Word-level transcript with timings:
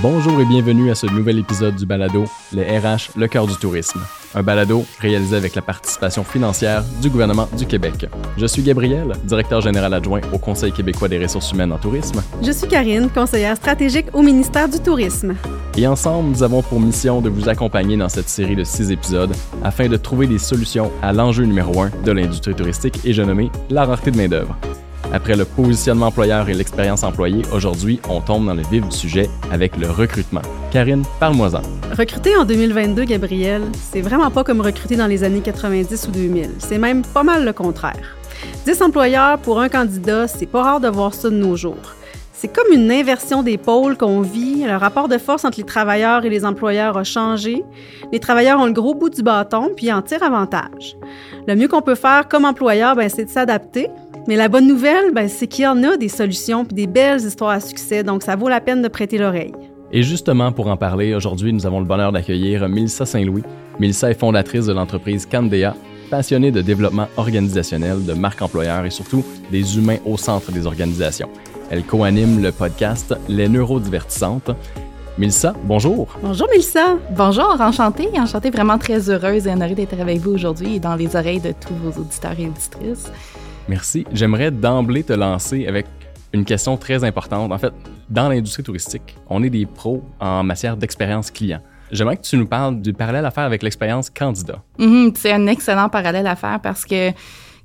Bonjour 0.00 0.40
et 0.40 0.44
bienvenue 0.44 0.92
à 0.92 0.94
ce 0.94 1.08
nouvel 1.08 1.40
épisode 1.40 1.74
du 1.74 1.84
balado 1.84 2.26
Les 2.52 2.78
RH, 2.78 3.10
le 3.16 3.26
cœur 3.26 3.48
du 3.48 3.56
tourisme. 3.56 4.00
Un 4.32 4.44
balado 4.44 4.84
réalisé 5.00 5.34
avec 5.34 5.56
la 5.56 5.62
participation 5.62 6.22
financière 6.22 6.84
du 7.02 7.10
gouvernement 7.10 7.48
du 7.58 7.66
Québec. 7.66 8.06
Je 8.36 8.46
suis 8.46 8.62
Gabriel, 8.62 9.14
directeur 9.24 9.60
général 9.60 9.92
adjoint 9.92 10.20
au 10.32 10.38
Conseil 10.38 10.70
québécois 10.70 11.08
des 11.08 11.18
ressources 11.18 11.50
humaines 11.50 11.72
en 11.72 11.78
tourisme. 11.78 12.22
Je 12.40 12.52
suis 12.52 12.68
Karine, 12.68 13.08
conseillère 13.10 13.56
stratégique 13.56 14.06
au 14.12 14.22
ministère 14.22 14.68
du 14.68 14.78
Tourisme. 14.78 15.34
Et 15.76 15.84
ensemble, 15.88 16.28
nous 16.28 16.44
avons 16.44 16.62
pour 16.62 16.78
mission 16.78 17.20
de 17.20 17.28
vous 17.28 17.48
accompagner 17.48 17.96
dans 17.96 18.08
cette 18.08 18.28
série 18.28 18.54
de 18.54 18.62
six 18.62 18.92
épisodes 18.92 19.34
afin 19.64 19.88
de 19.88 19.96
trouver 19.96 20.28
des 20.28 20.38
solutions 20.38 20.92
à 21.02 21.12
l'enjeu 21.12 21.42
numéro 21.42 21.82
un 21.82 21.90
de 22.04 22.12
l'industrie 22.12 22.54
touristique 22.54 23.00
et 23.04 23.12
j'ai 23.12 23.24
nommé 23.24 23.50
la 23.68 23.84
rareté 23.84 24.12
de 24.12 24.16
main-d'œuvre. 24.16 24.56
Après 25.10 25.36
le 25.36 25.46
positionnement 25.46 26.08
employeur 26.08 26.50
et 26.50 26.54
l'expérience 26.54 27.02
employée, 27.02 27.42
aujourd'hui, 27.52 27.98
on 28.10 28.20
tombe 28.20 28.46
dans 28.46 28.54
le 28.54 28.62
vif 28.70 28.86
du 28.86 28.94
sujet 28.94 29.30
avec 29.50 29.76
le 29.78 29.90
recrutement. 29.90 30.42
Karine, 30.70 31.02
parle-moi-en. 31.18 31.62
Recruter 31.96 32.36
en 32.36 32.44
2022, 32.44 33.04
Gabriel, 33.04 33.62
c'est 33.72 34.02
vraiment 34.02 34.30
pas 34.30 34.44
comme 34.44 34.60
recruter 34.60 34.96
dans 34.96 35.06
les 35.06 35.24
années 35.24 35.40
90 35.40 36.08
ou 36.08 36.10
2000. 36.10 36.50
C'est 36.58 36.76
même 36.76 37.02
pas 37.02 37.22
mal 37.22 37.46
le 37.46 37.54
contraire. 37.54 38.16
10 38.66 38.82
employeurs 38.82 39.38
pour 39.38 39.60
un 39.60 39.70
candidat, 39.70 40.28
c'est 40.28 40.46
pas 40.46 40.62
rare 40.62 40.80
de 40.80 40.88
voir 40.88 41.14
ça 41.14 41.30
de 41.30 41.36
nos 41.36 41.56
jours. 41.56 41.94
C'est 42.34 42.46
comme 42.46 42.72
une 42.72 42.92
inversion 42.92 43.42
des 43.42 43.58
pôles 43.58 43.96
qu'on 43.96 44.20
vit. 44.20 44.62
Le 44.62 44.76
rapport 44.76 45.08
de 45.08 45.18
force 45.18 45.44
entre 45.44 45.58
les 45.58 45.64
travailleurs 45.64 46.24
et 46.24 46.30
les 46.30 46.44
employeurs 46.44 46.96
a 46.96 47.02
changé. 47.02 47.64
Les 48.12 48.20
travailleurs 48.20 48.60
ont 48.60 48.66
le 48.66 48.72
gros 48.72 48.94
bout 48.94 49.10
du 49.10 49.24
bâton 49.24 49.70
puis 49.74 49.90
en 49.90 50.02
tirent 50.02 50.22
avantage. 50.22 50.96
Le 51.48 51.56
mieux 51.56 51.66
qu'on 51.66 51.82
peut 51.82 51.96
faire 51.96 52.28
comme 52.28 52.44
employeur, 52.44 52.94
ben, 52.94 53.08
c'est 53.08 53.24
de 53.24 53.30
s'adapter, 53.30 53.88
mais 54.28 54.36
la 54.36 54.48
bonne 54.48 54.66
nouvelle, 54.66 55.12
ben, 55.14 55.26
c'est 55.26 55.46
qu'il 55.46 55.64
y 55.64 55.66
en 55.66 55.82
a 55.82 55.96
des 55.96 56.10
solutions 56.10 56.66
puis 56.66 56.74
des 56.74 56.86
belles 56.86 57.20
histoires 57.20 57.50
à 57.50 57.60
succès, 57.60 58.04
donc 58.04 58.22
ça 58.22 58.36
vaut 58.36 58.50
la 58.50 58.60
peine 58.60 58.82
de 58.82 58.88
prêter 58.88 59.16
l'oreille. 59.16 59.54
Et 59.90 60.02
justement, 60.02 60.52
pour 60.52 60.66
en 60.66 60.76
parler, 60.76 61.14
aujourd'hui, 61.14 61.50
nous 61.50 61.64
avons 61.64 61.80
le 61.80 61.86
bonheur 61.86 62.12
d'accueillir 62.12 62.68
Milsa 62.68 63.06
Saint-Louis. 63.06 63.42
Milsa 63.80 64.10
est 64.10 64.20
fondatrice 64.20 64.66
de 64.66 64.74
l'entreprise 64.74 65.24
Candea, 65.24 65.74
passionnée 66.10 66.50
de 66.50 66.60
développement 66.60 67.08
organisationnel, 67.16 68.04
de 68.04 68.12
marque 68.12 68.42
employeur 68.42 68.84
et 68.84 68.90
surtout 68.90 69.24
des 69.50 69.78
humains 69.78 69.96
au 70.04 70.18
centre 70.18 70.52
des 70.52 70.66
organisations. 70.66 71.30
Elle 71.70 71.84
co-anime 71.84 72.42
le 72.42 72.52
podcast 72.52 73.14
Les 73.30 73.48
Neurodivertissantes. 73.48 74.50
Milsa, 75.16 75.54
bonjour. 75.64 76.06
Bonjour 76.22 76.48
Milsa. 76.52 76.98
Bonjour, 77.16 77.56
enchantée, 77.60 78.08
enchantée, 78.18 78.50
vraiment 78.50 78.76
très 78.76 79.08
heureuse 79.08 79.46
et 79.46 79.50
honorée 79.50 79.74
d'être 79.74 79.98
avec 79.98 80.18
vous 80.18 80.32
aujourd'hui 80.32 80.76
et 80.76 80.80
dans 80.80 80.96
les 80.96 81.16
oreilles 81.16 81.40
de 81.40 81.52
tous 81.52 81.74
vos 81.82 82.02
auditeurs 82.02 82.38
et 82.38 82.46
auditrices. 82.46 83.10
Merci. 83.68 84.06
J'aimerais 84.12 84.50
d'emblée 84.50 85.04
te 85.04 85.12
lancer 85.12 85.66
avec 85.66 85.86
une 86.32 86.44
question 86.44 86.76
très 86.76 87.04
importante. 87.04 87.52
En 87.52 87.58
fait, 87.58 87.72
dans 88.08 88.28
l'industrie 88.28 88.62
touristique, 88.62 89.16
on 89.28 89.42
est 89.42 89.50
des 89.50 89.66
pros 89.66 90.02
en 90.20 90.42
matière 90.42 90.76
d'expérience 90.76 91.30
client. 91.30 91.60
J'aimerais 91.90 92.16
que 92.16 92.22
tu 92.22 92.36
nous 92.36 92.46
parles 92.46 92.80
du 92.80 92.92
parallèle 92.92 93.24
à 93.24 93.30
faire 93.30 93.44
avec 93.44 93.62
l'expérience 93.62 94.10
candidat. 94.10 94.62
Mm-hmm. 94.78 95.16
c'est 95.16 95.32
un 95.32 95.46
excellent 95.46 95.88
parallèle 95.88 96.26
à 96.26 96.36
faire 96.36 96.60
parce 96.60 96.84
que 96.84 97.10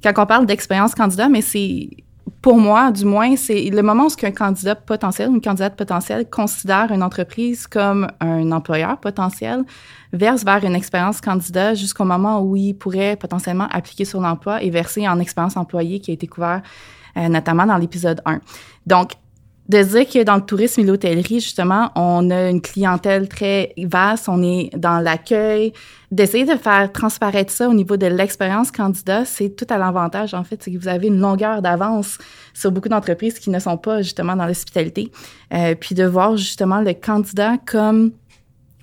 quand 0.03 0.13
on 0.17 0.25
parle 0.25 0.45
d'expérience 0.45 0.93
candidat, 0.95 1.29
mais 1.29 1.41
c'est 1.41 1.89
pour 2.41 2.57
moi, 2.57 2.91
du 2.91 3.05
moins, 3.05 3.35
c'est 3.35 3.69
le 3.69 3.81
moment 3.81 4.07
où 4.07 4.25
un 4.25 4.31
candidat 4.31 4.75
potentiel, 4.75 5.29
une 5.29 5.41
candidate 5.41 5.75
potentielle 5.75 6.29
considère 6.29 6.91
une 6.91 7.03
entreprise 7.03 7.67
comme 7.67 8.07
un 8.19 8.51
employeur 8.51 8.97
potentiel, 8.97 9.63
verse 10.11 10.43
vers 10.43 10.63
une 10.63 10.75
expérience 10.75 11.21
candidat 11.21 11.73
jusqu'au 11.73 12.05
moment 12.05 12.41
où 12.41 12.55
il 12.55 12.73
pourrait 12.73 13.15
potentiellement 13.15 13.67
appliquer 13.71 14.05
sur 14.05 14.21
l'emploi 14.21 14.61
et 14.61 14.69
verser 14.69 15.07
en 15.07 15.19
expérience 15.19 15.57
employée 15.57 15.99
qui 15.99 16.11
a 16.11 16.13
été 16.13 16.27
couvert 16.27 16.61
euh, 17.15 17.29
notamment 17.29 17.65
dans 17.65 17.77
l'épisode 17.77 18.21
1. 18.25 18.39
Donc, 18.87 19.11
de 19.69 19.81
dire 19.81 20.07
que 20.07 20.23
dans 20.23 20.35
le 20.35 20.41
tourisme 20.41 20.81
et 20.81 20.83
l'hôtellerie, 20.83 21.39
justement, 21.39 21.89
on 21.95 22.29
a 22.31 22.49
une 22.49 22.61
clientèle 22.61 23.29
très 23.29 23.73
vaste, 23.77 24.27
on 24.27 24.43
est 24.43 24.69
dans 24.75 24.99
l'accueil. 24.99 25.71
D'essayer 26.11 26.45
de 26.45 26.57
faire 26.57 26.91
transparaître 26.91 27.51
ça 27.51 27.69
au 27.69 27.73
niveau 27.73 27.95
de 27.95 28.05
l'expérience 28.05 28.71
candidat, 28.71 29.25
c'est 29.25 29.49
tout 29.55 29.65
à 29.69 29.77
l'avantage, 29.77 30.33
en 30.33 30.43
fait, 30.43 30.61
c'est 30.61 30.71
que 30.71 30.77
vous 30.77 30.89
avez 30.89 31.07
une 31.07 31.19
longueur 31.19 31.61
d'avance 31.61 32.17
sur 32.53 32.71
beaucoup 32.71 32.89
d'entreprises 32.89 33.39
qui 33.39 33.49
ne 33.49 33.59
sont 33.59 33.77
pas 33.77 34.01
justement 34.01 34.35
dans 34.35 34.45
l'hospitalité. 34.45 35.11
Euh, 35.53 35.75
puis 35.75 35.95
de 35.95 36.03
voir 36.03 36.35
justement 36.35 36.81
le 36.81 36.93
candidat 36.93 37.57
comme 37.65 38.11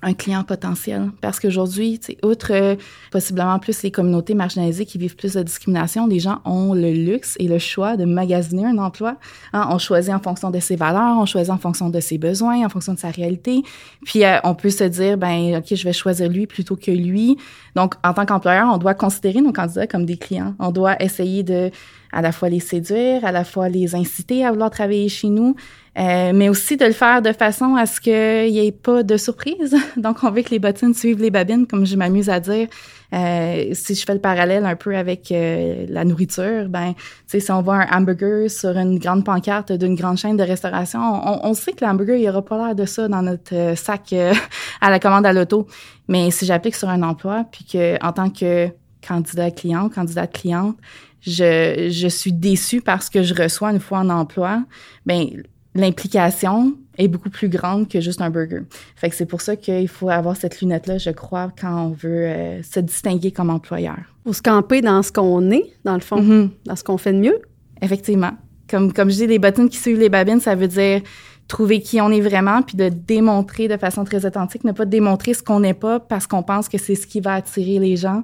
un 0.01 0.13
client 0.13 0.43
potentiel. 0.43 1.11
Parce 1.21 1.39
qu'aujourd'hui, 1.39 1.99
outre 2.23 2.51
euh, 2.51 2.75
possiblement 3.11 3.59
plus 3.59 3.83
les 3.83 3.91
communautés 3.91 4.33
marginalisées 4.33 4.85
qui 4.85 4.97
vivent 4.97 5.15
plus 5.15 5.33
de 5.33 5.43
discrimination, 5.43 6.07
les 6.07 6.19
gens 6.19 6.41
ont 6.45 6.73
le 6.73 6.91
luxe 6.91 7.35
et 7.39 7.47
le 7.47 7.59
choix 7.59 7.97
de 7.97 8.05
magasiner 8.05 8.65
un 8.65 8.77
emploi. 8.77 9.17
Hein, 9.53 9.67
on 9.69 9.77
choisit 9.77 10.13
en 10.13 10.19
fonction 10.19 10.49
de 10.49 10.59
ses 10.59 10.75
valeurs, 10.75 11.17
on 11.17 11.25
choisit 11.25 11.51
en 11.51 11.57
fonction 11.57 11.89
de 11.89 11.99
ses 11.99 12.17
besoins, 12.17 12.65
en 12.65 12.69
fonction 12.69 12.93
de 12.93 12.99
sa 12.99 13.11
réalité. 13.11 13.61
Puis 14.05 14.23
euh, 14.23 14.37
on 14.43 14.55
peut 14.55 14.69
se 14.69 14.83
dire, 14.85 15.17
ben 15.17 15.57
ok, 15.57 15.75
je 15.75 15.83
vais 15.83 15.93
choisir 15.93 16.29
lui 16.29 16.47
plutôt 16.47 16.75
que 16.75 16.91
lui. 16.91 17.37
Donc, 17.75 17.95
en 18.03 18.13
tant 18.13 18.25
qu'employeur, 18.25 18.67
on 18.73 18.77
doit 18.77 18.93
considérer 18.93 19.41
nos 19.41 19.53
candidats 19.53 19.87
comme 19.87 20.05
des 20.05 20.17
clients. 20.17 20.55
On 20.59 20.71
doit 20.71 21.01
essayer 21.01 21.43
de 21.43 21.71
à 22.11 22.21
la 22.21 22.31
fois 22.31 22.49
les 22.49 22.59
séduire, 22.59 23.23
à 23.25 23.31
la 23.31 23.43
fois 23.43 23.69
les 23.69 23.95
inciter 23.95 24.45
à 24.45 24.51
vouloir 24.51 24.69
travailler 24.69 25.09
chez 25.09 25.29
nous, 25.29 25.55
euh, 25.97 26.31
mais 26.33 26.47
aussi 26.47 26.77
de 26.77 26.85
le 26.85 26.93
faire 26.93 27.21
de 27.21 27.33
façon 27.33 27.75
à 27.75 27.85
ce 27.85 27.99
qu'il 27.99 28.51
n'y 28.51 28.65
ait 28.65 28.71
pas 28.71 29.03
de 29.03 29.17
surprise. 29.17 29.75
Donc, 29.97 30.23
on 30.23 30.31
veut 30.31 30.41
que 30.41 30.51
les 30.51 30.59
bottines 30.59 30.93
suivent 30.93 31.21
les 31.21 31.31
babines, 31.31 31.67
comme 31.67 31.85
je 31.85 31.95
m'amuse 31.95 32.29
à 32.29 32.39
dire. 32.39 32.67
Euh, 33.13 33.71
si 33.73 33.93
je 33.93 34.05
fais 34.05 34.13
le 34.13 34.21
parallèle 34.21 34.65
un 34.65 34.77
peu 34.77 34.95
avec 34.95 35.31
euh, 35.31 35.85
la 35.89 36.05
nourriture, 36.05 36.69
ben, 36.69 36.93
si 37.27 37.51
on 37.51 37.61
voit 37.61 37.83
un 37.83 37.97
hamburger 37.97 38.49
sur 38.49 38.77
une 38.77 38.99
grande 38.99 39.25
pancarte 39.25 39.73
d'une 39.73 39.95
grande 39.95 40.17
chaîne 40.17 40.37
de 40.37 40.43
restauration, 40.43 40.99
on, 41.45 41.53
sait 41.53 41.73
que 41.73 41.83
l'hamburger, 41.83 42.15
il 42.15 42.29
aura 42.29 42.41
pas 42.41 42.67
l'air 42.67 42.75
de 42.75 42.85
ça 42.85 43.09
dans 43.09 43.21
notre 43.21 43.53
euh, 43.53 43.75
sac 43.75 44.13
à 44.81 44.89
la 44.89 44.99
commande 44.99 45.25
à 45.25 45.33
l'auto. 45.33 45.67
Mais 46.07 46.31
si 46.31 46.45
j'applique 46.45 46.75
sur 46.75 46.87
un 46.87 47.03
emploi, 47.03 47.45
puis 47.51 47.65
que 47.65 48.01
en 48.03 48.13
tant 48.13 48.29
que 48.29 48.69
candidat 49.05 49.51
client, 49.51 49.89
candidate 49.89 50.31
cliente, 50.31 50.77
je, 51.19 51.89
je 51.91 52.07
suis 52.07 52.31
déçue 52.31 52.81
parce 52.81 53.09
que 53.09 53.23
je 53.23 53.33
reçois 53.33 53.71
une 53.71 53.79
fois 53.79 53.99
en 53.99 54.09
emploi, 54.09 54.63
ben 55.05 55.27
l'implication 55.75 56.73
est 56.97 57.07
beaucoup 57.07 57.29
plus 57.29 57.49
grande 57.49 57.87
que 57.87 58.01
juste 58.01 58.21
un 58.21 58.29
burger. 58.29 58.61
Fait 58.95 59.09
que 59.09 59.15
c'est 59.15 59.25
pour 59.25 59.41
ça 59.41 59.55
qu'il 59.55 59.87
faut 59.87 60.09
avoir 60.09 60.35
cette 60.35 60.61
lunette-là, 60.61 60.97
je 60.97 61.09
crois, 61.09 61.51
quand 61.59 61.87
on 61.87 61.89
veut 61.89 62.25
euh, 62.25 62.63
se 62.63 62.79
distinguer 62.79 63.31
comme 63.31 63.49
employeur. 63.49 63.97
Faut 64.25 64.33
se 64.33 64.41
camper 64.41 64.81
dans 64.81 65.01
ce 65.01 65.11
qu'on 65.11 65.49
est, 65.51 65.73
dans 65.83 65.95
le 65.95 66.01
fond, 66.01 66.21
mm-hmm. 66.21 66.49
dans 66.65 66.75
ce 66.75 66.83
qu'on 66.83 66.97
fait 66.97 67.13
de 67.13 67.19
mieux. 67.19 67.39
Effectivement. 67.81 68.31
Comme, 68.69 68.93
comme 68.93 69.09
je 69.09 69.15
dis, 69.15 69.27
les 69.27 69.39
bottines 69.39 69.69
qui 69.69 69.77
suivent 69.77 69.99
les 69.99 70.09
babines, 70.09 70.39
ça 70.39 70.55
veut 70.55 70.67
dire 70.67 71.01
trouver 71.47 71.81
qui 71.81 71.99
on 71.99 72.09
est 72.11 72.21
vraiment, 72.21 72.61
puis 72.61 72.77
de 72.77 72.87
démontrer 72.87 73.67
de 73.67 73.75
façon 73.75 74.05
très 74.05 74.25
authentique, 74.25 74.63
ne 74.63 74.71
pas 74.71 74.85
démontrer 74.85 75.33
ce 75.33 75.43
qu'on 75.43 75.59
n'est 75.59 75.73
pas 75.73 75.99
parce 75.99 76.25
qu'on 76.25 76.43
pense 76.43 76.69
que 76.69 76.77
c'est 76.77 76.95
ce 76.95 77.05
qui 77.05 77.19
va 77.19 77.33
attirer 77.33 77.79
les 77.79 77.97
gens. 77.97 78.23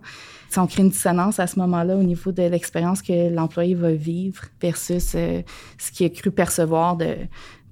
Si 0.50 0.60
on 0.60 0.68
crée 0.68 0.84
une 0.84 0.90
dissonance 0.90 1.40
à 1.40 1.48
ce 1.48 1.60
moment-là 1.60 1.96
au 1.96 2.04
niveau 2.04 2.32
de 2.32 2.44
l'expérience 2.44 3.02
que 3.02 3.34
l'employé 3.34 3.76
va 3.76 3.92
vivre 3.92 4.44
versus 4.62 5.14
euh, 5.16 5.42
ce 5.78 5.92
qu'il 5.92 6.06
a 6.06 6.10
cru 6.10 6.32
percevoir 6.32 6.96
de, 6.96 7.16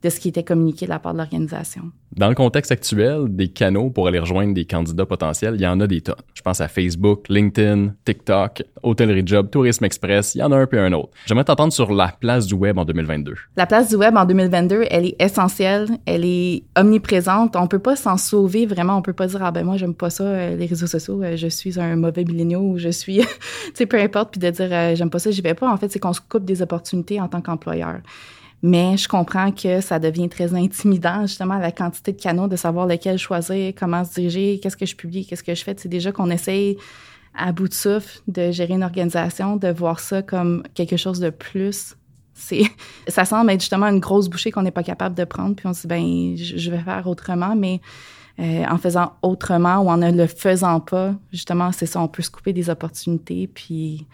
de 0.05 0.11
ce 0.11 0.19
qui 0.19 0.29
était 0.29 0.43
communiqué 0.43 0.85
de 0.85 0.91
la 0.91 0.99
part 0.99 1.13
de 1.13 1.17
l'organisation. 1.17 1.81
Dans 2.15 2.29
le 2.29 2.35
contexte 2.35 2.71
actuel, 2.71 3.25
des 3.27 3.47
canaux 3.47 3.89
pour 3.89 4.07
aller 4.07 4.19
rejoindre 4.19 4.53
des 4.53 4.65
candidats 4.65 5.07
potentiels, 5.07 5.55
il 5.55 5.61
y 5.61 5.67
en 5.67 5.79
a 5.79 5.87
des 5.87 6.01
tonnes. 6.01 6.15
Je 6.35 6.43
pense 6.43 6.61
à 6.61 6.67
Facebook, 6.67 7.25
LinkedIn, 7.27 7.95
TikTok, 8.05 8.63
Hôtellerie 8.83 9.23
Job, 9.25 9.49
Tourisme 9.49 9.83
Express, 9.83 10.35
il 10.35 10.39
y 10.39 10.43
en 10.43 10.51
a 10.51 10.57
un 10.57 10.67
puis 10.67 10.77
un 10.77 10.93
autre. 10.93 11.09
J'aimerais 11.25 11.43
t'entendre 11.43 11.73
sur 11.73 11.91
la 11.91 12.09
place 12.19 12.45
du 12.45 12.53
web 12.53 12.77
en 12.77 12.85
2022. 12.85 13.33
La 13.57 13.65
place 13.65 13.89
du 13.89 13.95
web 13.95 14.15
en 14.15 14.25
2022, 14.25 14.85
elle 14.91 15.07
est 15.07 15.15
essentielle, 15.19 15.87
elle 16.05 16.23
est 16.23 16.63
omniprésente. 16.77 17.55
On 17.55 17.67
peut 17.67 17.79
pas 17.79 17.95
s'en 17.95 18.17
sauver 18.17 18.67
vraiment. 18.67 18.97
On 18.97 19.01
peut 19.01 19.13
pas 19.13 19.25
dire 19.25 19.43
ah 19.43 19.51
ben 19.51 19.65
moi 19.65 19.77
j'aime 19.77 19.95
pas 19.95 20.11
ça 20.11 20.23
euh, 20.23 20.55
les 20.55 20.67
réseaux 20.67 20.87
sociaux, 20.87 21.21
euh, 21.23 21.35
je 21.35 21.47
suis 21.47 21.79
un 21.79 21.95
mauvais 21.95 22.23
milléniaux 22.23 22.61
ou 22.61 22.77
je 22.77 22.89
suis, 22.89 23.17
tu 23.19 23.25
sais 23.73 23.85
peu 23.87 23.99
importe, 23.99 24.31
puis 24.31 24.39
de 24.39 24.51
dire 24.51 24.69
euh, 24.71 24.95
j'aime 24.95 25.09
pas 25.09 25.19
ça, 25.19 25.31
j'y 25.31 25.41
vais 25.41 25.55
pas. 25.55 25.67
En 25.67 25.77
fait, 25.77 25.91
c'est 25.91 25.99
qu'on 25.99 26.13
se 26.13 26.21
coupe 26.21 26.45
des 26.45 26.61
opportunités 26.61 27.19
en 27.19 27.27
tant 27.27 27.41
qu'employeur. 27.41 28.01
Mais 28.61 28.97
je 28.97 29.07
comprends 29.07 29.51
que 29.51 29.81
ça 29.81 29.99
devient 29.99 30.29
très 30.29 30.53
intimidant, 30.55 31.21
justement, 31.21 31.57
la 31.57 31.71
quantité 31.71 32.13
de 32.13 32.21
canaux, 32.21 32.47
de 32.47 32.55
savoir 32.55 32.87
lequel 32.87 33.17
choisir, 33.17 33.73
comment 33.77 34.03
se 34.03 34.15
diriger, 34.15 34.59
qu'est-ce 34.59 34.77
que 34.77 34.85
je 34.85 34.95
publie, 34.95 35.25
qu'est-ce 35.25 35.43
que 35.43 35.53
je 35.53 35.63
fais. 35.63 35.75
C'est 35.77 35.89
déjà 35.89 36.11
qu'on 36.11 36.29
essaye 36.29 36.77
à 37.35 37.51
bout 37.51 37.67
de 37.67 37.73
souffle 37.73 38.19
de 38.27 38.51
gérer 38.51 38.73
une 38.73 38.83
organisation, 38.83 39.57
de 39.57 39.67
voir 39.67 39.99
ça 39.99 40.21
comme 40.21 40.63
quelque 40.73 40.97
chose 40.97 41.19
de 41.19 41.29
plus. 41.29 41.95
Ça 43.07 43.23
semble 43.23 43.51
être 43.51 43.61
justement 43.61 43.87
une 43.87 43.99
grosse 43.99 44.27
bouchée 44.27 44.51
qu'on 44.51 44.63
n'est 44.63 44.71
pas 44.71 44.83
capable 44.83 45.15
de 45.15 45.23
prendre, 45.23 45.55
puis 45.55 45.67
on 45.67 45.73
se 45.73 45.81
dit, 45.81 45.87
ben, 45.87 46.35
je 46.35 46.71
vais 46.71 46.79
faire 46.79 47.07
autrement, 47.07 47.55
mais 47.55 47.79
euh, 48.39 48.65
en 48.69 48.77
faisant 48.77 49.13
autrement 49.21 49.77
ou 49.79 49.89
en 49.89 49.97
ne 49.97 50.11
le 50.11 50.27
faisant 50.27 50.81
pas, 50.81 51.15
justement, 51.31 51.71
c'est 51.71 51.85
ça, 51.85 52.01
on 52.01 52.09
peut 52.09 52.23
se 52.23 52.29
couper 52.29 52.51
des 52.51 52.69
opportunités, 52.69 53.47
puis 53.47 54.05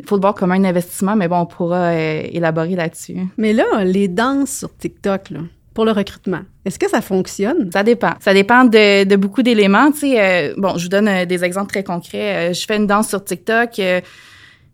il 0.00 0.06
faut 0.06 0.16
le 0.16 0.20
voir 0.20 0.34
comme 0.34 0.52
un 0.52 0.64
investissement, 0.64 1.16
mais 1.16 1.28
bon, 1.28 1.40
on 1.40 1.46
pourra 1.46 1.90
euh, 1.90 2.22
élaborer 2.30 2.74
là-dessus. 2.74 3.16
Mais 3.36 3.52
là, 3.52 3.84
les 3.84 4.08
danses 4.08 4.58
sur 4.58 4.76
TikTok, 4.76 5.30
là, 5.30 5.40
pour 5.72 5.84
le 5.84 5.92
recrutement, 5.92 6.40
est-ce 6.64 6.78
que 6.78 6.88
ça 6.88 7.00
fonctionne? 7.00 7.70
Ça 7.72 7.82
dépend. 7.82 8.14
Ça 8.20 8.34
dépend 8.34 8.64
de, 8.64 9.04
de 9.04 9.16
beaucoup 9.16 9.42
d'éléments. 9.42 9.92
Tu 9.92 9.98
sais, 9.98 10.20
euh, 10.20 10.54
bon, 10.56 10.76
je 10.76 10.84
vous 10.84 10.88
donne 10.88 11.08
euh, 11.08 11.24
des 11.26 11.44
exemples 11.44 11.70
très 11.70 11.84
concrets. 11.84 12.52
je 12.52 12.64
fais 12.66 12.76
une 12.76 12.86
danse 12.86 13.08
sur 13.08 13.22
TikTok 13.22 13.80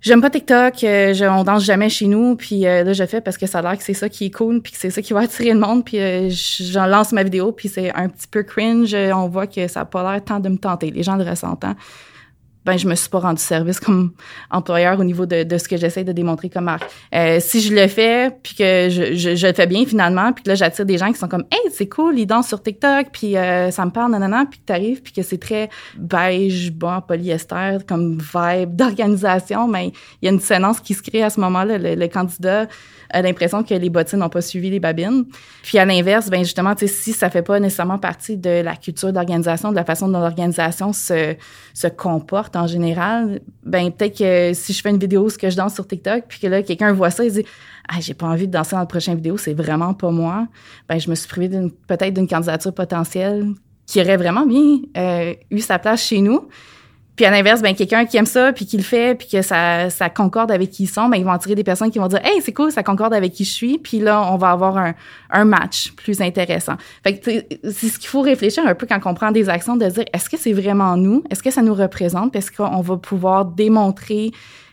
j'aime 0.03 0.23
pas 0.23 0.31
TikTok, 0.31 0.77
je, 0.81 1.29
on 1.29 1.45
danse 1.45 1.63
jamais 1.63 1.91
chez 1.91 2.07
nous, 2.07 2.35
puis 2.35 2.61
là 2.61 2.91
je 2.91 3.05
fais 3.05 3.21
parce 3.21 3.37
que 3.37 3.45
ça 3.45 3.59
a 3.59 3.63
l'air 3.63 3.77
que 3.77 3.85
c'est 3.85 3.93
ça 3.93 4.09
qui 4.09 4.25
est 4.25 4.31
cool, 4.31 4.63
puis 4.63 4.73
que 4.73 4.79
c'est 4.79 4.89
ça 4.89 5.03
qui 5.03 5.13
va 5.13 5.21
attirer 5.25 5.53
le 5.53 5.61
monde, 5.61 5.85
puis 5.85 5.99
j'en 6.31 6.87
lance 6.87 7.13
ma 7.13 7.23
vidéo, 7.23 7.53
puis 7.53 7.69
c'est 7.69 7.95
un 7.95 8.09
petit 8.09 8.27
peu 8.27 8.43
cringe, 8.43 8.95
on 8.95 9.29
voit 9.29 9.47
que 9.47 9.69
ça 9.69 9.81
a 9.81 9.85
pas 9.85 10.11
l'air 10.11 10.25
tant 10.25 10.41
de 10.41 10.49
me 10.49 10.57
tenter, 10.57 10.91
les 10.91 11.03
gens 11.03 11.17
le 11.17 11.25
ressentent. 11.29 11.65
Hein 11.65 11.77
je 12.77 12.87
me 12.87 12.95
suis 12.95 13.09
pas 13.09 13.21
rendu 13.21 13.41
service 13.41 13.81
comme 13.81 14.13
employeur 14.51 14.99
au 14.99 15.05
niveau 15.05 15.27
de, 15.27 15.59
ce 15.59 15.69
que 15.69 15.77
j'essaie 15.77 16.05
de 16.05 16.13
démontrer 16.13 16.49
comme 16.49 16.65
marque. 16.65 16.89
Euh, 17.15 17.39
si 17.41 17.61
je 17.61 17.75
le 17.75 17.87
fais 17.89 18.31
puis 18.43 18.55
que 18.55 18.89
je, 18.91 19.47
le 19.47 19.53
fais 19.53 19.67
bien 19.67 19.85
finalement 19.85 20.33
puis 20.33 20.45
que 20.45 20.51
là 20.51 20.55
j'attire 20.55 20.87
des 20.87 20.99
gens 20.99 21.13
qui 21.13 21.19
sont 21.19 21.29
comme 21.29 21.45
hey 21.51 21.71
c'est 21.73 21.89
cool 21.89 22.19
ils 22.19 22.27
dansent 22.27 22.49
sur 22.49 22.63
TikTok 22.63 23.09
puis 23.13 23.37
euh, 23.37 23.71
ça 23.71 23.85
me 23.85 23.91
parle 23.91 24.13
nanana 24.13 24.45
puis 24.51 24.61
que 24.61 24.65
t'arrives 24.65 25.03
puis 25.03 25.13
que 25.13 25.23
c'est 25.23 25.39
très 25.39 25.71
beige 25.97 26.73
bon 26.73 27.01
polyester 27.01 27.79
comme 27.87 28.19
vibe 28.19 28.77
d'organisation 28.77 29.69
mais 29.69 29.93
il 30.21 30.27
y 30.27 30.29
a 30.29 30.31
une 30.31 30.39
dissonance 30.39 30.81
qui 30.81 30.95
se 30.95 31.03
crée 31.03 31.23
à 31.23 31.31
ce 31.31 31.41
moment-là 31.41 31.79
le, 31.79 32.07
candidat 32.09 32.67
a 33.11 33.23
l'impression 33.23 33.63
que 33.63 33.75
les 33.75 33.91
bottines 33.91 34.19
n'ont 34.19 34.29
pas 34.29 34.41
suivi 34.41 34.71
les 34.71 34.81
babines 34.81 35.25
puis 35.63 35.79
à 35.79 35.85
l'inverse 35.85 36.31
ben 36.31 36.45
justement 36.45 36.75
si 36.77 37.13
ça 37.13 37.31
fait 37.31 37.43
pas 37.43 37.59
nécessairement 37.61 37.99
partie 37.99 38.37
de 38.37 38.63
la 38.63 38.77
culture 38.77 39.13
d'organisation 39.13 39.71
de 39.71 39.77
la 39.77 39.85
façon 39.85 40.09
dont 40.09 40.21
l'organisation 40.21 40.93
se 40.93 41.37
se 41.75 41.87
comporte 41.87 42.57
en 42.61 42.67
général, 42.67 43.41
ben 43.65 43.91
peut-être 43.91 44.19
que 44.19 44.53
si 44.55 44.73
je 44.73 44.83
fais 44.83 44.91
une 44.91 44.99
vidéo 44.99 45.29
ce 45.29 45.39
que 45.39 45.51
je 45.51 45.57
danse 45.57 45.75
sur 45.75 45.87
TikTok, 45.87 46.25
puis 46.29 46.41
que 46.41 46.47
là 46.47 46.63
quelqu'un 46.63 46.93
voit 46.93 47.11
ça, 47.11 47.25
il 47.25 47.33
dit 47.33 47.45
ah 47.89 47.97
j'ai 48.01 48.15
pas 48.15 48.27
envie 48.27 48.47
de 48.47 48.53
danser 48.53 48.73
dans 48.73 48.81
la 48.81 48.87
prochaine 48.87 49.17
vidéo, 49.17 49.37
c'est 49.37 49.55
vraiment 49.55 49.95
pas 49.95 50.11
moi. 50.11 50.47
Ben 50.89 50.99
je 50.99 51.09
me 51.11 51.15
suis 51.15 51.29
privée 51.29 51.59
peut-être 51.87 52.15
d'une 52.15 52.29
candidature 52.29 52.75
potentielle 52.75 53.47
qui 53.87 54.01
aurait 54.01 54.17
vraiment 54.17 54.47
bien 54.47 54.79
euh, 54.97 55.35
eu 55.51 55.61
sa 55.61 55.79
place 55.79 56.03
chez 56.03 56.21
nous. 56.21 56.49
Puis 57.21 57.27
à 57.27 57.31
l'inverse, 57.31 57.61
ben 57.61 57.75
quelqu'un 57.75 58.07
qui 58.07 58.17
aime 58.17 58.25
ça, 58.25 58.51
puis 58.51 58.65
qui 58.65 58.79
le 58.79 58.83
fait, 58.83 59.15
puis 59.15 59.29
que 59.29 59.43
ça, 59.43 59.91
ça 59.91 60.09
concorde 60.09 60.51
avec 60.51 60.71
qui 60.71 60.85
ils 60.85 60.87
sont, 60.87 61.07
ben 61.11 61.19
ils 61.19 61.25
vont 61.27 61.33
attirer 61.33 61.55
des 61.55 61.63
personnes 61.63 61.91
qui 61.91 61.99
vont 61.99 62.07
dire 62.07 62.25
Hey, 62.25 62.41
c'est 62.41 62.55
cool, 62.55 62.73
ça 62.73 62.83
concorde 62.83 63.13
avec 63.13 63.35
qui 63.35 63.45
je 63.45 63.53
suis. 63.53 63.77
Puis 63.77 63.99
là, 63.99 64.23
on 64.33 64.39
va 64.39 64.53
avoir 64.53 64.79
un, 64.79 64.95
un 65.29 65.45
match 65.45 65.93
plus 65.93 66.23
intéressant. 66.23 66.77
Fait 67.05 67.19
que 67.19 67.31
c'est 67.71 67.89
ce 67.89 67.99
qu'il 67.99 68.09
faut 68.09 68.23
réfléchir 68.23 68.67
un 68.67 68.75
peu 68.75 68.87
quand 68.87 68.99
on 69.05 69.13
prend 69.13 69.33
des 69.33 69.51
actions, 69.51 69.77
de 69.77 69.85
dire 69.85 70.05
est-ce 70.15 70.31
que 70.31 70.39
c'est 70.39 70.55
vraiment 70.55 70.97
nous? 70.97 71.23
Est-ce 71.29 71.43
que 71.43 71.51
ça 71.51 71.61
nous 71.61 71.75
représente? 71.75 72.35
Est-ce 72.35 72.51
qu'on 72.51 72.81
va 72.81 72.97
pouvoir 72.97 73.45
démontrer 73.45 74.31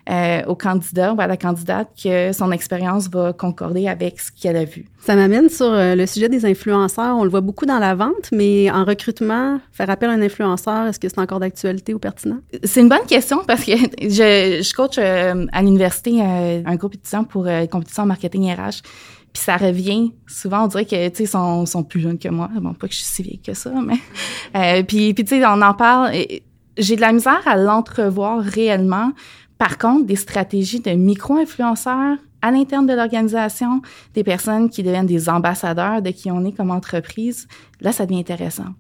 euh, 0.10 0.42
au 0.48 0.56
candidat 0.56 1.14
ou 1.14 1.22
à 1.22 1.28
la 1.28 1.38
candidate 1.38 1.90
que 2.02 2.32
son 2.32 2.52
expérience 2.52 3.10
va 3.10 3.34
concorder 3.34 3.88
avec 3.88 4.20
ce 4.20 4.32
qu'elle 4.32 4.56
a 4.56 4.64
vu. 4.66 4.86
Ça 5.00 5.16
m'amène 5.16 5.50
sur 5.50 5.68
euh, 5.68 5.96
le 5.96 6.06
sujet 6.06 6.30
des 6.30 6.46
influenceurs. 6.46 7.16
On 7.18 7.24
le 7.24 7.30
voit 7.30 7.42
beaucoup 7.42 7.66
dans 7.66 7.80
la 7.80 7.96
vente, 7.96 8.30
mais 8.32 8.72
en 8.72 8.86
recrutement, 8.86 9.60
faire 9.72 9.90
appel 9.90 10.10
à 10.10 10.14
un 10.14 10.22
influenceur, 10.22 10.88
est-ce 10.88 11.00
que 11.00 11.10
c'est 11.10 11.20
encore 11.20 11.40
d'actualité 11.40 11.94
ou 11.94 12.00
pertinent? 12.00 12.40
C'est 12.64 12.82
une 12.82 12.90
bonne 12.90 13.06
question 13.08 13.44
parce 13.46 13.64
que 13.64 13.74
je, 14.02 14.62
je 14.64 14.74
coach 14.74 14.98
euh, 14.98 15.46
à 15.52 15.62
l'université 15.62 16.22
un 16.22 16.76
groupe 16.76 16.96
étudiant 16.96 17.24
pour 17.24 17.48
compétition 17.70 18.04
en 18.04 18.08
marketing 18.08 18.52
RH. 18.54 18.82
Puis 19.34 19.44
ça 19.44 19.58
revient 19.58 20.14
souvent, 20.26 20.64
on 20.64 20.68
dirait 20.68 20.86
que, 20.86 21.10
tu 21.10 21.16
sais, 21.18 21.26
sont, 21.26 21.66
sont 21.66 21.84
plus 21.84 22.00
jeunes 22.00 22.18
que 22.18 22.30
moi. 22.30 22.50
Bon, 22.60 22.74
pas 22.74 22.88
que 22.88 22.94
je 22.94 23.00
suis 23.00 23.06
si 23.06 23.24
vieille 23.24 23.40
que 23.40 23.54
ça, 23.54 23.72
mais... 23.86 23.98
Euh, 24.56 24.84
puis, 24.84 25.14
puis 25.14 25.26
tu 25.26 25.38
sais, 25.38 25.46
on 25.46 25.62
en 25.62 25.74
parle. 25.74 26.12
J'ai 26.78 26.96
de 26.96 27.02
la 27.02 27.12
misère 27.12 27.42
à 27.46 27.58
l'entrevoir 27.58 28.42
réellement 28.42 29.12
par 29.58 29.78
contre, 29.78 30.06
des 30.06 30.16
stratégies 30.16 30.80
de 30.80 30.92
micro-influenceurs 30.92 32.18
à 32.42 32.52
l'interne 32.52 32.86
de 32.86 32.94
l'organisation, 32.94 33.82
des 34.14 34.24
personnes 34.24 34.70
qui 34.70 34.84
deviennent 34.84 35.08
des 35.08 35.30
ambassadeurs 35.30 36.02
de 36.02 36.12
qui 36.12 36.30
on 36.30 36.46
est 36.46 36.52
comme 36.52 36.72
entreprise, 36.72 37.48
là, 37.82 37.92
ça 37.92 38.06
devient 38.06 38.20
intéressant. 38.20 38.74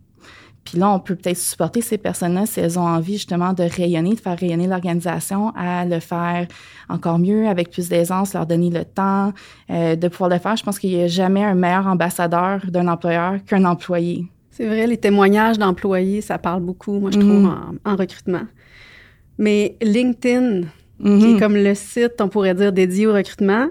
Puis 0.64 0.78
là, 0.78 0.90
on 0.90 1.00
peut 1.00 1.16
peut-être 1.16 1.38
supporter 1.38 1.82
ces 1.82 1.98
personnes-là 1.98 2.46
si 2.46 2.60
elles 2.60 2.78
ont 2.78 2.86
envie 2.86 3.14
justement 3.14 3.54
de 3.54 3.64
rayonner, 3.64 4.16
de 4.16 4.20
faire 4.20 4.38
rayonner 4.38 4.68
l'organisation, 4.68 5.54
à 5.56 5.86
le 5.86 6.02
faire 6.02 6.46
encore 6.90 7.20
mieux, 7.20 7.48
avec 7.48 7.72
plus 7.72 7.88
d'aisance, 7.88 8.34
leur 8.34 8.46
donner 8.46 8.70
le 8.70 8.84
temps 8.84 9.32
euh, 9.70 9.96
de 9.96 10.08
pouvoir 10.10 10.30
le 10.30 10.40
faire. 10.40 10.58
Je 10.58 10.64
pense 10.64 10.78
qu'il 10.78 10.90
n'y 10.90 11.02
a 11.02 11.08
jamais 11.08 11.44
un 11.44 11.56
meilleur 11.56 11.88
ambassadeur 11.88 12.60
d'un 12.68 12.90
employeur 12.90 13.36
qu'un 13.46 13.64
employé. 13.64 14.26
C'est 14.52 14.68
vrai, 14.68 14.88
les 14.88 14.98
témoignages 14.98 15.58
d'employés, 15.58 16.20
ça 16.20 16.38
parle 16.38 16.64
beaucoup, 16.64 17.00
moi, 17.00 17.12
je 17.12 17.20
trouve, 17.20 17.46
mm-hmm. 17.46 17.78
en 17.86 17.96
recrutement. 17.96 18.44
Mais 19.38 19.76
LinkedIn, 19.82 20.62
qui 21.02 21.08
est 21.08 21.34
mhm. 21.34 21.40
comme 21.40 21.56
le 21.56 21.76
site, 21.76 22.20
on 22.20 22.28
pourrait 22.28 22.56
dire, 22.56 22.72
dédié 22.72 23.08
au 23.08 23.14
recrutement, 23.14 23.68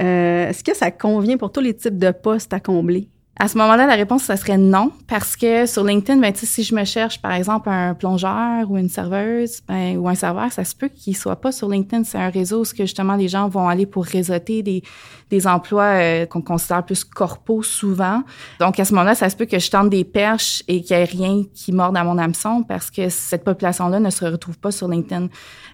euh, 0.00 0.48
est-ce 0.48 0.62
que 0.62 0.76
ça 0.76 0.90
convient 0.90 1.36
pour 1.36 1.50
tous 1.52 1.60
les 1.60 1.74
types 1.74 1.98
de 1.98 2.10
postes 2.10 2.52
à 2.52 2.60
combler? 2.60 3.08
À 3.38 3.48
ce 3.48 3.58
moment-là, 3.58 3.86
la 3.86 3.96
réponse, 3.96 4.22
ça 4.22 4.36
serait 4.36 4.56
non, 4.56 4.92
parce 5.08 5.36
que 5.36 5.66
sur 5.66 5.84
LinkedIn, 5.84 6.20
ben, 6.20 6.32
si 6.34 6.62
je 6.62 6.74
me 6.74 6.84
cherche, 6.84 7.20
par 7.20 7.32
exemple, 7.32 7.68
un 7.68 7.92
plongeur 7.92 8.70
ou 8.70 8.78
une 8.78 8.88
serveuse 8.88 9.60
ben, 9.68 9.98
ou 9.98 10.08
un 10.08 10.14
serveur, 10.14 10.50
ça 10.52 10.64
se 10.64 10.74
peut 10.74 10.88
qu'il 10.88 11.14
soit 11.14 11.36
pas 11.36 11.52
sur 11.52 11.68
LinkedIn. 11.68 12.04
C'est 12.04 12.16
un 12.16 12.30
réseau 12.30 12.62
où 12.62 12.64
que, 12.64 12.84
justement 12.84 13.14
les 13.14 13.28
gens 13.28 13.46
vont 13.48 13.68
aller 13.68 13.84
pour 13.84 14.06
réseauter 14.06 14.62
des, 14.62 14.82
des 15.30 15.46
emplois 15.46 15.82
euh, 15.84 16.26
qu'on 16.26 16.40
considère 16.40 16.84
plus 16.84 17.04
corpaux 17.04 17.62
souvent. 17.62 18.22
Donc, 18.60 18.78
à 18.78 18.84
ce 18.84 18.92
moment-là, 18.94 19.14
ça 19.14 19.28
se 19.28 19.36
peut 19.36 19.46
que 19.46 19.58
je 19.58 19.70
tente 19.70 19.90
des 19.90 20.04
perches 20.04 20.62
et 20.68 20.82
qu'il 20.82 20.96
n'y 20.96 21.02
ait 21.02 21.06
rien 21.06 21.42
qui 21.54 21.72
morde 21.72 21.96
à 21.96 22.04
mon 22.04 22.18
hameçon 22.18 22.62
parce 22.62 22.90
que 22.90 23.08
cette 23.08 23.44
population-là 23.44 23.98
ne 23.98 24.10
se 24.10 24.24
retrouve 24.24 24.58
pas 24.58 24.70
sur 24.70 24.88
LinkedIn. 24.88 25.28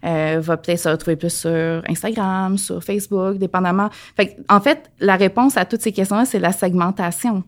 Euh, 0.04 0.40
va 0.40 0.56
peut-être 0.56 0.80
se 0.80 0.88
retrouver 0.88 1.16
plus 1.16 1.34
sur 1.34 1.82
Instagram, 1.88 2.58
sur 2.58 2.82
Facebook, 2.82 3.38
dépendamment. 3.38 3.88
Fait 4.16 4.36
en 4.48 4.60
fait, 4.60 4.90
la 5.00 5.16
réponse 5.16 5.56
à 5.56 5.64
toutes 5.64 5.82
ces 5.82 5.92
questions-là, 5.92 6.24
c'est 6.24 6.40
la 6.40 6.52
segmentation 6.52 7.44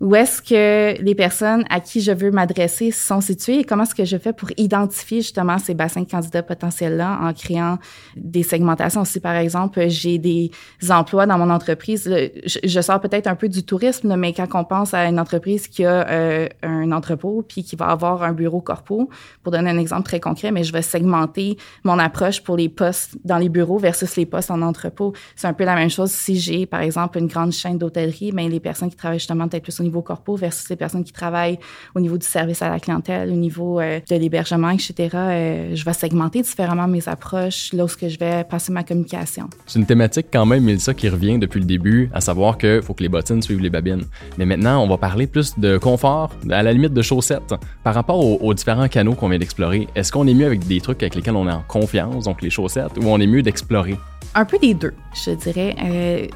où 0.00 0.14
est-ce 0.14 0.40
que 0.40 1.00
les 1.02 1.14
personnes 1.16 1.64
à 1.70 1.80
qui 1.80 2.00
je 2.00 2.12
veux 2.12 2.30
m'adresser 2.30 2.92
sont 2.92 3.20
situées 3.20 3.60
et 3.60 3.64
comment 3.64 3.82
est-ce 3.82 3.96
que 3.96 4.04
je 4.04 4.16
fais 4.16 4.32
pour 4.32 4.50
identifier 4.56 5.22
justement 5.22 5.58
ces 5.58 5.74
bassins 5.74 6.02
de 6.02 6.08
candidats 6.08 6.44
potentiels-là 6.44 7.18
en 7.20 7.32
créant 7.32 7.78
des 8.16 8.44
segmentations? 8.44 9.04
Si, 9.04 9.18
par 9.18 9.34
exemple, 9.34 9.88
j'ai 9.88 10.18
des 10.18 10.52
emplois 10.88 11.26
dans 11.26 11.36
mon 11.36 11.50
entreprise, 11.50 12.08
je, 12.44 12.80
sors 12.80 13.00
peut-être 13.00 13.26
un 13.26 13.34
peu 13.34 13.48
du 13.48 13.64
tourisme, 13.64 14.14
mais 14.16 14.32
quand 14.32 14.46
on 14.54 14.64
pense 14.64 14.94
à 14.94 15.04
une 15.06 15.18
entreprise 15.18 15.66
qui 15.66 15.84
a 15.84 16.08
euh, 16.08 16.48
un 16.62 16.92
entrepôt 16.92 17.44
puis 17.46 17.64
qui 17.64 17.74
va 17.74 17.86
avoir 17.86 18.22
un 18.22 18.32
bureau 18.32 18.60
corpo, 18.60 19.10
pour 19.42 19.50
donner 19.50 19.70
un 19.70 19.78
exemple 19.78 20.04
très 20.04 20.20
concret, 20.20 20.52
mais 20.52 20.62
je 20.62 20.72
vais 20.72 20.82
segmenter 20.82 21.56
mon 21.82 21.98
approche 21.98 22.42
pour 22.42 22.56
les 22.56 22.68
postes 22.68 23.16
dans 23.24 23.38
les 23.38 23.48
bureaux 23.48 23.78
versus 23.78 24.14
les 24.14 24.26
postes 24.26 24.52
en 24.52 24.62
entrepôt. 24.62 25.12
C'est 25.34 25.48
un 25.48 25.54
peu 25.54 25.64
la 25.64 25.74
même 25.74 25.90
chose 25.90 26.12
si 26.12 26.38
j'ai, 26.38 26.66
par 26.66 26.82
exemple, 26.82 27.18
une 27.18 27.26
grande 27.26 27.52
chaîne 27.52 27.78
d'hôtellerie, 27.78 28.30
mais 28.32 28.48
les 28.48 28.60
personnes 28.60 28.90
qui 28.90 28.96
travaillent 28.96 29.18
justement 29.18 29.48
peut-être 29.48 29.64
plus 29.64 29.80
au 29.80 29.87
niveau 29.88 30.02
corpo 30.02 30.36
versus 30.36 30.68
les 30.68 30.76
personnes 30.76 31.04
qui 31.04 31.12
travaillent 31.12 31.58
au 31.94 32.00
niveau 32.00 32.16
du 32.16 32.26
service 32.26 32.62
à 32.62 32.68
la 32.68 32.78
clientèle, 32.78 33.30
au 33.30 33.36
niveau 33.36 33.80
euh, 33.80 34.00
de 34.08 34.16
l'hébergement, 34.16 34.70
etc. 34.70 34.94
Euh, 35.14 35.74
je 35.74 35.84
vais 35.84 35.92
segmenter 35.92 36.42
différemment 36.42 36.86
mes 36.86 37.08
approches 37.08 37.72
lorsque 37.72 38.06
je 38.08 38.18
vais 38.18 38.44
passer 38.44 38.72
ma 38.72 38.84
communication. 38.84 39.48
C'est 39.66 39.78
une 39.78 39.86
thématique 39.86 40.26
quand 40.32 40.46
même, 40.46 40.64
Mélissa, 40.64 40.94
qui 40.94 41.08
revient 41.08 41.38
depuis 41.38 41.60
le 41.60 41.66
début, 41.66 42.10
à 42.12 42.20
savoir 42.20 42.58
qu'il 42.58 42.82
faut 42.82 42.94
que 42.94 43.02
les 43.02 43.08
bottines 43.08 43.42
suivent 43.42 43.60
les 43.60 43.70
babines. 43.70 44.04
Mais 44.36 44.46
maintenant, 44.46 44.82
on 44.82 44.88
va 44.88 44.98
parler 44.98 45.26
plus 45.26 45.58
de 45.58 45.78
confort, 45.78 46.30
à 46.50 46.62
la 46.62 46.72
limite 46.72 46.92
de 46.92 47.02
chaussettes. 47.02 47.54
Par 47.82 47.94
rapport 47.94 48.18
aux, 48.42 48.54
différents 48.54 48.88
canaux 48.88 49.14
qu'on 49.14 49.28
vient 49.28 49.38
d'explorer, 49.38 49.88
est-ce 49.94 50.12
qu'on 50.12 50.26
est 50.26 50.34
mieux 50.34 50.46
avec 50.46 50.66
des 50.66 50.80
trucs 50.80 51.02
avec 51.02 51.14
lesquels 51.14 51.36
on 51.36 51.48
est 51.48 51.52
en 51.52 51.62
confiance, 51.66 52.24
donc 52.24 52.42
les 52.42 52.50
chaussettes, 52.50 52.92
ou 53.00 53.06
on 53.06 53.18
est 53.18 53.26
mieux 53.26 53.42
d'explorer? 53.42 53.96
Un 54.34 54.44
peu 54.44 54.58
des 54.58 54.74
deux, 54.74 54.94
je 55.14 55.30
dirais. 55.30 55.74
Euh, 55.82 56.26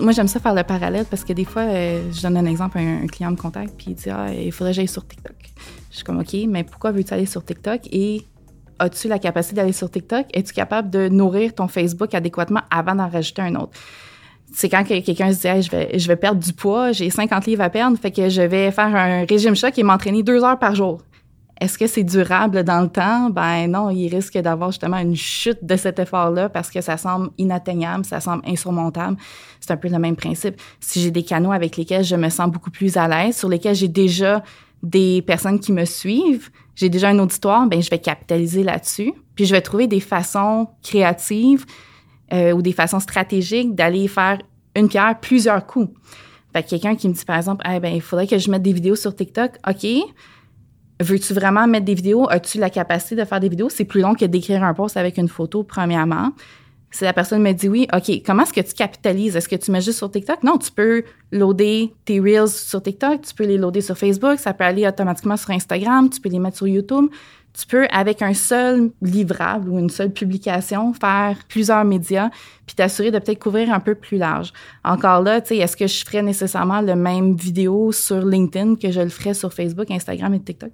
moi, 0.00 0.12
j'aime 0.12 0.28
ça 0.28 0.40
faire 0.40 0.54
le 0.54 0.64
parallèle 0.64 1.06
parce 1.08 1.24
que 1.24 1.32
des 1.32 1.44
fois, 1.44 1.62
euh, 1.62 2.10
je 2.12 2.22
donne 2.22 2.36
un 2.36 2.46
exemple, 2.46 2.78
un, 2.78 3.06
client 3.06 3.30
me 3.30 3.36
contacte 3.36 3.74
puis 3.76 3.86
il 3.90 3.94
dit 3.94 4.10
Ah, 4.10 4.32
il 4.32 4.52
faudrait 4.52 4.72
que 4.72 4.76
j'aille 4.76 4.88
sur 4.88 5.06
TikTok. 5.06 5.36
Je 5.90 5.96
suis 5.96 6.04
comme 6.04 6.18
OK, 6.18 6.34
mais 6.48 6.64
pourquoi 6.64 6.90
veux-tu 6.90 7.14
aller 7.14 7.26
sur 7.26 7.44
TikTok? 7.44 7.82
Et 7.92 8.26
as-tu 8.80 9.06
la 9.06 9.20
capacité 9.20 9.56
d'aller 9.56 9.72
sur 9.72 9.90
TikTok? 9.90 10.26
Es-tu 10.32 10.52
capable 10.52 10.90
de 10.90 11.08
nourrir 11.08 11.54
ton 11.54 11.68
Facebook 11.68 12.12
adéquatement 12.14 12.62
avant 12.70 12.96
d'en 12.96 13.08
rajouter 13.08 13.42
un 13.42 13.54
autre? 13.54 13.78
C'est 14.52 14.68
quand 14.68 14.84
quelqu'un 14.84 15.32
se 15.32 15.40
dit 15.40 15.62
je, 15.62 15.70
vais, 15.70 15.98
je 15.98 16.08
vais 16.08 16.16
perdre 16.16 16.40
du 16.40 16.52
poids, 16.52 16.92
j'ai 16.92 17.10
50 17.10 17.46
livres 17.46 17.62
à 17.62 17.70
perdre, 17.70 17.96
fait 17.96 18.10
que 18.10 18.28
je 18.28 18.42
vais 18.42 18.70
faire 18.72 18.94
un 18.94 19.24
régime 19.24 19.54
choc 19.54 19.78
et 19.78 19.82
m'entraîner 19.82 20.22
deux 20.22 20.42
heures 20.42 20.58
par 20.58 20.74
jour. 20.74 21.02
Est-ce 21.60 21.78
que 21.78 21.86
c'est 21.86 22.02
durable 22.02 22.64
dans 22.64 22.80
le 22.80 22.88
temps? 22.88 23.30
Ben 23.30 23.70
non, 23.70 23.88
il 23.90 24.08
risque 24.08 24.36
d'avoir 24.38 24.70
justement 24.72 24.98
une 24.98 25.14
chute 25.14 25.64
de 25.64 25.76
cet 25.76 26.00
effort-là 26.00 26.48
parce 26.48 26.70
que 26.70 26.80
ça 26.80 26.96
semble 26.96 27.30
inatteignable, 27.38 28.04
ça 28.04 28.20
semble 28.20 28.42
insurmontable. 28.46 29.16
C'est 29.60 29.70
un 29.70 29.76
peu 29.76 29.88
le 29.88 29.98
même 29.98 30.16
principe. 30.16 30.60
Si 30.80 31.00
j'ai 31.00 31.12
des 31.12 31.22
canaux 31.22 31.52
avec 31.52 31.76
lesquels 31.76 32.04
je 32.04 32.16
me 32.16 32.28
sens 32.28 32.50
beaucoup 32.50 32.70
plus 32.70 32.96
à 32.96 33.06
l'aise, 33.06 33.36
sur 33.36 33.48
lesquels 33.48 33.76
j'ai 33.76 33.88
déjà 33.88 34.42
des 34.82 35.22
personnes 35.22 35.60
qui 35.60 35.72
me 35.72 35.84
suivent, 35.84 36.50
j'ai 36.74 36.88
déjà 36.88 37.08
un 37.08 37.18
auditoire, 37.20 37.66
ben 37.68 37.80
je 37.80 37.88
vais 37.88 38.00
capitaliser 38.00 38.64
là-dessus. 38.64 39.12
Puis 39.36 39.46
je 39.46 39.54
vais 39.54 39.62
trouver 39.62 39.86
des 39.86 40.00
façons 40.00 40.68
créatives 40.82 41.64
euh, 42.32 42.52
ou 42.52 42.62
des 42.62 42.72
façons 42.72 43.00
stratégiques 43.00 43.76
d'aller 43.76 44.08
faire 44.08 44.38
une 44.74 44.88
pierre 44.88 45.18
plusieurs 45.20 45.64
coups. 45.66 45.94
Fait 46.52 46.64
que 46.64 46.70
quelqu'un 46.70 46.96
qui 46.96 47.08
me 47.08 47.14
dit 47.14 47.24
par 47.24 47.36
exemple, 47.36 47.64
eh 47.72 47.78
ben 47.78 47.94
il 47.94 48.00
faudrait 48.00 48.26
que 48.26 48.38
je 48.38 48.50
mette 48.50 48.62
des 48.62 48.72
vidéos 48.72 48.96
sur 48.96 49.14
TikTok, 49.14 49.52
ok 49.68 49.86
Veux-tu 51.00 51.34
vraiment 51.34 51.66
mettre 51.66 51.84
des 51.84 51.94
vidéos? 51.94 52.28
As-tu 52.30 52.58
la 52.58 52.70
capacité 52.70 53.16
de 53.16 53.24
faire 53.24 53.40
des 53.40 53.48
vidéos? 53.48 53.68
C'est 53.68 53.84
plus 53.84 54.00
long 54.00 54.14
que 54.14 54.24
d'écrire 54.24 54.62
un 54.62 54.74
post 54.74 54.96
avec 54.96 55.16
une 55.18 55.28
photo, 55.28 55.64
premièrement. 55.64 56.30
Si 56.90 57.02
la 57.02 57.12
personne 57.12 57.42
me 57.42 57.52
dit 57.52 57.68
oui, 57.68 57.88
OK, 57.92 58.22
comment 58.24 58.44
est-ce 58.44 58.52
que 58.52 58.60
tu 58.60 58.74
capitalises? 58.74 59.34
Est-ce 59.34 59.48
que 59.48 59.56
tu 59.56 59.72
mets 59.72 59.80
juste 59.80 59.98
sur 59.98 60.08
TikTok? 60.08 60.44
Non, 60.44 60.58
tu 60.58 60.70
peux 60.70 61.02
loader 61.34 61.92
tes 62.04 62.20
Reels 62.20 62.48
sur 62.48 62.82
TikTok, 62.82 63.22
tu 63.22 63.34
peux 63.34 63.44
les 63.44 63.58
loader 63.58 63.80
sur 63.80 63.98
Facebook, 63.98 64.38
ça 64.38 64.54
peut 64.54 64.64
aller 64.64 64.86
automatiquement 64.86 65.36
sur 65.36 65.50
Instagram, 65.50 66.08
tu 66.08 66.20
peux 66.20 66.28
les 66.28 66.38
mettre 66.38 66.56
sur 66.56 66.68
YouTube. 66.68 67.06
Tu 67.56 67.68
peux, 67.68 67.86
avec 67.92 68.20
un 68.20 68.34
seul 68.34 68.90
livrable 69.00 69.68
ou 69.68 69.78
une 69.78 69.88
seule 69.88 70.12
publication, 70.12 70.92
faire 70.92 71.38
plusieurs 71.48 71.84
médias, 71.84 72.30
puis 72.66 72.74
t'assurer 72.74 73.12
de 73.12 73.18
peut-être 73.20 73.38
couvrir 73.38 73.72
un 73.72 73.78
peu 73.78 73.94
plus 73.94 74.18
large. 74.18 74.52
Encore 74.82 75.22
là, 75.22 75.40
tu 75.40 75.48
sais, 75.48 75.58
est-ce 75.58 75.76
que 75.76 75.86
je 75.86 76.04
ferais 76.04 76.22
nécessairement 76.22 76.80
le 76.80 76.96
même 76.96 77.36
vidéo 77.36 77.92
sur 77.92 78.26
LinkedIn 78.26 78.74
que 78.74 78.90
je 78.90 79.00
le 79.00 79.08
ferais 79.08 79.34
sur 79.34 79.52
Facebook, 79.52 79.88
Instagram 79.88 80.34
et 80.34 80.40
TikTok? 80.40 80.70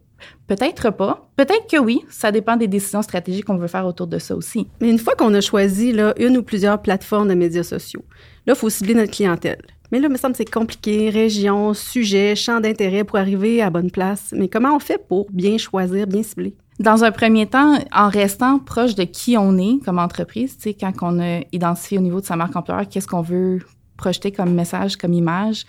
Peut-être 0.46 0.90
pas. 0.90 1.28
Peut-être 1.36 1.66
que 1.70 1.76
oui. 1.76 2.00
Ça 2.08 2.32
dépend 2.32 2.56
des 2.56 2.68
décisions 2.68 3.02
stratégiques 3.02 3.44
qu'on 3.44 3.58
veut 3.58 3.68
faire 3.68 3.86
autour 3.86 4.06
de 4.06 4.18
ça 4.18 4.34
aussi. 4.34 4.66
Mais 4.80 4.88
une 4.88 4.98
fois 4.98 5.14
qu'on 5.16 5.34
a 5.34 5.42
choisi 5.42 5.92
là, 5.92 6.14
une 6.18 6.38
ou 6.38 6.42
plusieurs 6.42 6.80
plateformes 6.80 7.28
de 7.28 7.34
médias 7.34 7.62
sociaux, 7.62 8.04
là, 8.46 8.54
il 8.54 8.56
faut 8.56 8.70
cibler 8.70 8.94
notre 8.94 9.12
clientèle. 9.12 9.62
Mais 9.92 9.98
là, 9.98 10.06
il 10.08 10.12
me 10.12 10.16
semble 10.16 10.32
que 10.32 10.38
c'est 10.38 10.50
compliqué, 10.50 11.10
région, 11.10 11.74
sujet, 11.74 12.36
champ 12.36 12.60
d'intérêt 12.60 13.04
pour 13.04 13.18
arriver 13.18 13.60
à 13.60 13.70
bonne 13.70 13.90
place. 13.90 14.32
Mais 14.36 14.48
comment 14.48 14.74
on 14.74 14.78
fait 14.78 15.04
pour 15.08 15.26
bien 15.30 15.58
choisir, 15.58 16.06
bien 16.06 16.22
cibler? 16.22 16.54
Dans 16.78 17.04
un 17.04 17.10
premier 17.10 17.46
temps, 17.46 17.78
en 17.92 18.08
restant 18.08 18.58
proche 18.58 18.94
de 18.94 19.04
qui 19.04 19.36
on 19.36 19.58
est 19.58 19.84
comme 19.84 19.98
entreprise, 19.98 20.56
tu 20.56 20.70
sais, 20.70 20.74
quand 20.74 20.92
on 21.02 21.20
a 21.20 21.40
identifié 21.52 21.98
au 21.98 22.00
niveau 22.00 22.20
de 22.20 22.26
sa 22.26 22.36
marque 22.36 22.56
employeur, 22.56 22.88
qu'est-ce 22.88 23.06
qu'on 23.06 23.20
veut 23.20 23.58
projeter 23.96 24.30
comme 24.32 24.54
message, 24.54 24.96
comme 24.96 25.12
image, 25.12 25.66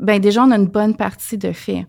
ben 0.00 0.20
déjà, 0.20 0.42
on 0.42 0.50
a 0.50 0.56
une 0.56 0.66
bonne 0.66 0.96
partie 0.96 1.38
de 1.38 1.52
fait 1.52 1.86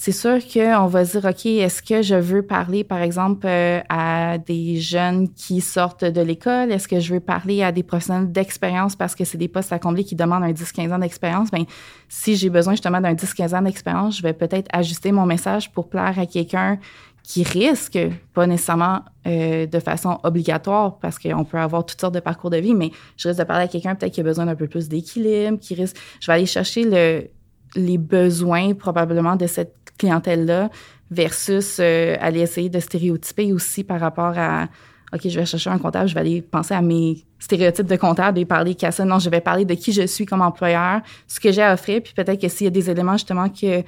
c'est 0.00 0.12
sûr 0.12 0.38
qu'on 0.46 0.86
va 0.86 1.02
dire, 1.02 1.24
OK, 1.24 1.44
est-ce 1.44 1.82
que 1.82 2.02
je 2.02 2.14
veux 2.14 2.42
parler, 2.42 2.84
par 2.84 3.02
exemple, 3.02 3.48
euh, 3.48 3.80
à 3.88 4.38
des 4.38 4.76
jeunes 4.76 5.28
qui 5.30 5.60
sortent 5.60 6.04
de 6.04 6.20
l'école? 6.20 6.70
Est-ce 6.70 6.86
que 6.86 7.00
je 7.00 7.14
veux 7.14 7.18
parler 7.18 7.64
à 7.64 7.72
des 7.72 7.82
professionnels 7.82 8.30
d'expérience 8.30 8.94
parce 8.94 9.16
que 9.16 9.24
c'est 9.24 9.38
des 9.38 9.48
postes 9.48 9.72
à 9.72 9.80
combler 9.80 10.04
qui 10.04 10.14
demandent 10.14 10.44
un 10.44 10.52
10-15 10.52 10.94
ans 10.94 11.00
d'expérience? 11.00 11.50
Ben, 11.50 11.64
si 12.08 12.36
j'ai 12.36 12.48
besoin 12.48 12.74
justement 12.74 13.00
d'un 13.00 13.14
10-15 13.14 13.56
ans 13.56 13.62
d'expérience, 13.62 14.18
je 14.18 14.22
vais 14.22 14.34
peut-être 14.34 14.68
ajuster 14.72 15.10
mon 15.10 15.26
message 15.26 15.72
pour 15.72 15.88
plaire 15.88 16.16
à 16.16 16.26
quelqu'un 16.26 16.78
qui 17.24 17.42
risque, 17.42 17.98
pas 18.34 18.46
nécessairement 18.46 19.00
euh, 19.26 19.66
de 19.66 19.80
façon 19.80 20.20
obligatoire, 20.22 21.00
parce 21.00 21.18
qu'on 21.18 21.44
peut 21.44 21.58
avoir 21.58 21.84
toutes 21.84 22.00
sortes 22.00 22.14
de 22.14 22.20
parcours 22.20 22.50
de 22.50 22.58
vie, 22.58 22.72
mais 22.72 22.92
je 23.16 23.26
risque 23.26 23.40
de 23.40 23.44
parler 23.44 23.64
à 23.64 23.68
quelqu'un 23.68 23.96
peut-être 23.96 24.12
qui 24.12 24.20
a 24.20 24.24
besoin 24.24 24.46
d'un 24.46 24.54
peu 24.54 24.68
plus 24.68 24.88
d'équilibre, 24.88 25.58
qui 25.58 25.74
risque... 25.74 25.96
Je 26.20 26.28
vais 26.28 26.34
aller 26.34 26.46
chercher 26.46 26.84
le, 26.84 27.28
les 27.74 27.98
besoins 27.98 28.74
probablement 28.74 29.36
de 29.36 29.46
cette 29.46 29.74
clientèle-là 29.98 30.70
versus 31.10 31.78
euh, 31.80 32.16
aller 32.20 32.40
essayer 32.40 32.68
de 32.68 32.80
stéréotyper 32.80 33.52
aussi 33.52 33.84
par 33.84 34.00
rapport 34.00 34.34
à 34.36 34.68
OK, 35.12 35.20
je 35.26 35.38
vais 35.40 35.46
chercher 35.46 35.70
un 35.70 35.78
comptable, 35.78 36.06
je 36.06 36.14
vais 36.14 36.20
aller 36.20 36.42
penser 36.42 36.74
à 36.74 36.82
mes 36.82 37.24
stéréotypes 37.38 37.86
de 37.86 37.96
comptable 37.96 38.38
et 38.38 38.44
parler 38.44 38.74
qu'à 38.74 38.90
ça. 38.90 39.06
Non, 39.06 39.18
je 39.18 39.30
vais 39.30 39.40
parler 39.40 39.64
de 39.64 39.72
qui 39.72 39.92
je 39.92 40.06
suis 40.06 40.26
comme 40.26 40.42
employeur, 40.42 41.00
ce 41.26 41.40
que 41.40 41.50
j'ai 41.50 41.62
à 41.62 41.72
offrir, 41.72 42.02
puis 42.02 42.12
peut-être 42.14 42.40
que 42.40 42.48
s'il 42.48 42.66
y 42.66 42.68
a 42.68 42.70
des 42.70 42.90
éléments 42.90 43.14
justement 43.14 43.48
que 43.48 43.82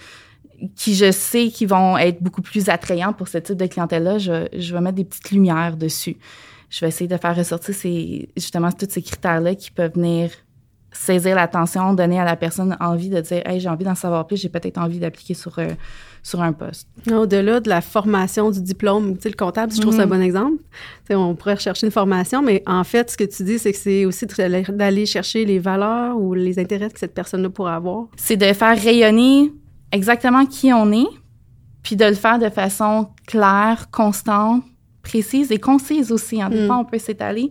qui 0.76 0.94
je 0.94 1.10
sais 1.10 1.48
qui 1.48 1.66
vont 1.66 1.96
être 1.96 2.22
beaucoup 2.22 2.42
plus 2.42 2.68
attrayants 2.68 3.12
pour 3.12 3.28
ce 3.28 3.38
type 3.38 3.56
de 3.56 3.66
clientèle-là, 3.66 4.18
je, 4.18 4.46
je 4.56 4.74
vais 4.74 4.80
mettre 4.80 4.96
des 4.96 5.04
petites 5.04 5.30
lumières 5.30 5.76
dessus. 5.76 6.16
Je 6.68 6.80
vais 6.80 6.88
essayer 6.88 7.08
de 7.08 7.16
faire 7.16 7.34
ressortir 7.34 7.74
ces, 7.74 8.28
justement 8.36 8.70
tous 8.70 8.86
ces 8.88 9.02
critères-là 9.02 9.54
qui 9.54 9.70
peuvent 9.70 9.94
venir 9.94 10.30
saisir 10.92 11.36
l'attention, 11.36 11.94
donner 11.94 12.18
à 12.18 12.24
la 12.24 12.36
personne 12.36 12.76
envie 12.80 13.10
de 13.10 13.20
dire 13.20 13.42
Hey, 13.44 13.60
j'ai 13.60 13.68
envie 13.68 13.84
d'en 13.84 13.94
savoir 13.94 14.26
plus, 14.26 14.36
j'ai 14.36 14.48
peut-être 14.48 14.78
envie 14.78 14.98
d'appliquer 14.98 15.34
sur, 15.34 15.58
euh, 15.58 15.68
sur 16.22 16.42
un 16.42 16.52
poste. 16.52 16.88
Au-delà 17.10 17.60
de 17.60 17.68
la 17.68 17.80
formation 17.80 18.50
du 18.50 18.60
diplôme, 18.60 19.16
tu 19.16 19.22
sais, 19.22 19.28
le 19.28 19.36
comptable, 19.36 19.72
je 19.72 19.80
trouve 19.80 19.94
ça 19.94 20.02
un 20.02 20.06
mhm. 20.06 20.10
bon 20.10 20.22
exemple. 20.22 20.58
Tu 20.58 21.08
sais, 21.08 21.14
on 21.14 21.34
pourrait 21.34 21.54
rechercher 21.54 21.86
une 21.86 21.92
formation, 21.92 22.42
mais 22.42 22.62
en 22.66 22.84
fait, 22.84 23.10
ce 23.10 23.16
que 23.16 23.24
tu 23.24 23.44
dis, 23.44 23.58
c'est 23.58 23.72
que 23.72 23.78
c'est 23.78 24.04
aussi 24.04 24.26
d'aller 24.26 25.06
chercher 25.06 25.44
les 25.44 25.58
valeurs 25.58 26.18
ou 26.18 26.34
les 26.34 26.58
intérêts 26.58 26.90
que 26.90 26.98
cette 26.98 27.14
personne-là 27.14 27.50
pourrait 27.50 27.72
avoir. 27.72 28.06
C'est 28.16 28.36
de 28.36 28.52
faire 28.52 28.76
rayonner 28.78 29.52
exactement 29.92 30.46
qui 30.46 30.72
on 30.72 30.90
est, 30.92 31.08
puis 31.82 31.96
de 31.96 32.04
le 32.04 32.14
faire 32.14 32.38
de 32.38 32.48
façon 32.48 33.08
claire, 33.26 33.90
constante, 33.90 34.64
précise 35.02 35.50
et 35.52 35.58
concise 35.58 36.12
aussi. 36.12 36.42
En 36.42 36.52
hein. 36.52 36.68
On 36.70 36.84
peut 36.84 36.98
s'étaler, 36.98 37.50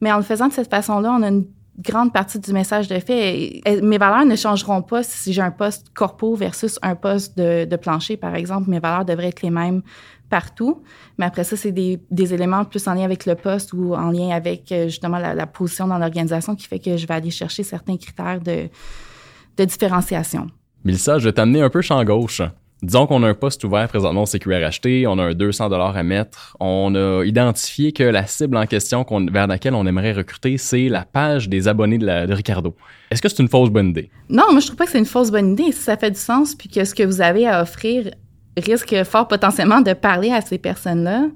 mais 0.00 0.12
en 0.12 0.16
le 0.16 0.22
faisant 0.22 0.48
de 0.48 0.52
cette 0.52 0.70
façon-là, 0.70 1.16
on 1.18 1.22
a 1.22 1.28
une 1.28 1.46
grande 1.78 2.12
partie 2.12 2.38
du 2.38 2.52
message 2.52 2.88
de 2.88 2.98
fait. 2.98 3.62
Mes 3.82 3.98
valeurs 3.98 4.26
ne 4.26 4.36
changeront 4.36 4.82
pas 4.82 5.02
si 5.02 5.32
j'ai 5.32 5.42
un 5.42 5.50
poste 5.50 5.88
corpo 5.94 6.34
versus 6.34 6.78
un 6.82 6.94
poste 6.94 7.38
de, 7.38 7.76
plancher, 7.76 8.16
par 8.16 8.34
exemple. 8.34 8.68
Mes 8.68 8.80
valeurs 8.80 9.04
devraient 9.04 9.28
être 9.28 9.42
les 9.42 9.50
mêmes 9.50 9.82
partout. 10.28 10.82
Mais 11.18 11.26
après 11.26 11.44
ça, 11.44 11.56
c'est 11.56 11.72
des, 11.72 12.00
éléments 12.34 12.64
plus 12.64 12.86
en 12.86 12.94
lien 12.94 13.04
avec 13.04 13.26
le 13.26 13.34
poste 13.34 13.72
ou 13.72 13.94
en 13.94 14.10
lien 14.10 14.30
avec 14.30 14.70
euh, 14.70 14.84
justement 14.84 15.18
la, 15.18 15.46
position 15.46 15.88
dans 15.88 15.98
l'organisation 15.98 16.54
qui 16.54 16.66
fait 16.66 16.78
que 16.78 16.96
je 16.96 17.06
vais 17.06 17.14
aller 17.14 17.30
chercher 17.30 17.64
certains 17.64 17.96
critères 17.96 18.40
de, 18.40 18.68
de 19.56 19.64
différenciation. 19.64 20.46
Milsa, 20.84 21.18
je 21.18 21.24
vais 21.24 21.32
t'amener 21.32 21.62
un 21.62 21.68
peu 21.68 21.82
champ 21.82 22.02
gauche. 22.04 22.42
Disons 22.82 23.06
qu'on 23.06 23.22
a 23.22 23.28
un 23.28 23.34
poste 23.34 23.62
ouvert 23.64 23.88
présentement 23.88 24.22
au 24.22 24.26
CQRHT, 24.26 25.06
on 25.06 25.18
a 25.18 25.24
un 25.24 25.34
200 25.34 25.68
dollars 25.68 25.96
à 25.96 26.02
mettre. 26.02 26.56
On 26.60 26.94
a 26.94 27.24
identifié 27.24 27.92
que 27.92 28.02
la 28.02 28.26
cible 28.26 28.56
en 28.56 28.64
question 28.66 29.04
vers 29.30 29.46
laquelle 29.46 29.74
on 29.74 29.86
aimerait 29.86 30.12
recruter, 30.12 30.56
c'est 30.56 30.88
la 30.88 31.04
page 31.04 31.48
des 31.48 31.68
abonnés 31.68 31.98
de, 31.98 32.32
Ricardo. 32.32 32.74
Est-ce 33.10 33.20
que 33.20 33.28
c'est 33.28 33.42
une 33.42 33.48
fausse 33.48 33.68
bonne 33.68 33.88
idée? 33.88 34.10
Non, 34.30 34.44
moi 34.50 34.60
je 34.60 34.66
trouve 34.66 34.76
pas 34.76 34.86
que 34.86 34.92
c'est 34.92 34.98
une 34.98 35.04
fausse 35.04 35.30
bonne 35.30 35.52
idée. 35.52 35.72
Si 35.72 35.82
ça 35.82 35.98
fait 35.98 36.10
du 36.10 36.18
sens, 36.18 36.54
puis 36.54 36.68
que 36.68 36.84
ce 36.84 36.94
que 36.94 37.02
vous 37.02 37.20
avez 37.20 37.46
à 37.46 37.62
offrir 37.62 38.10
risque 38.56 39.04
fort 39.04 39.28
potentiellement 39.28 39.82
de 39.82 39.92
parler 39.92 40.32
à 40.32 40.40
ces 40.40 40.56
personnes-là, 40.56 41.26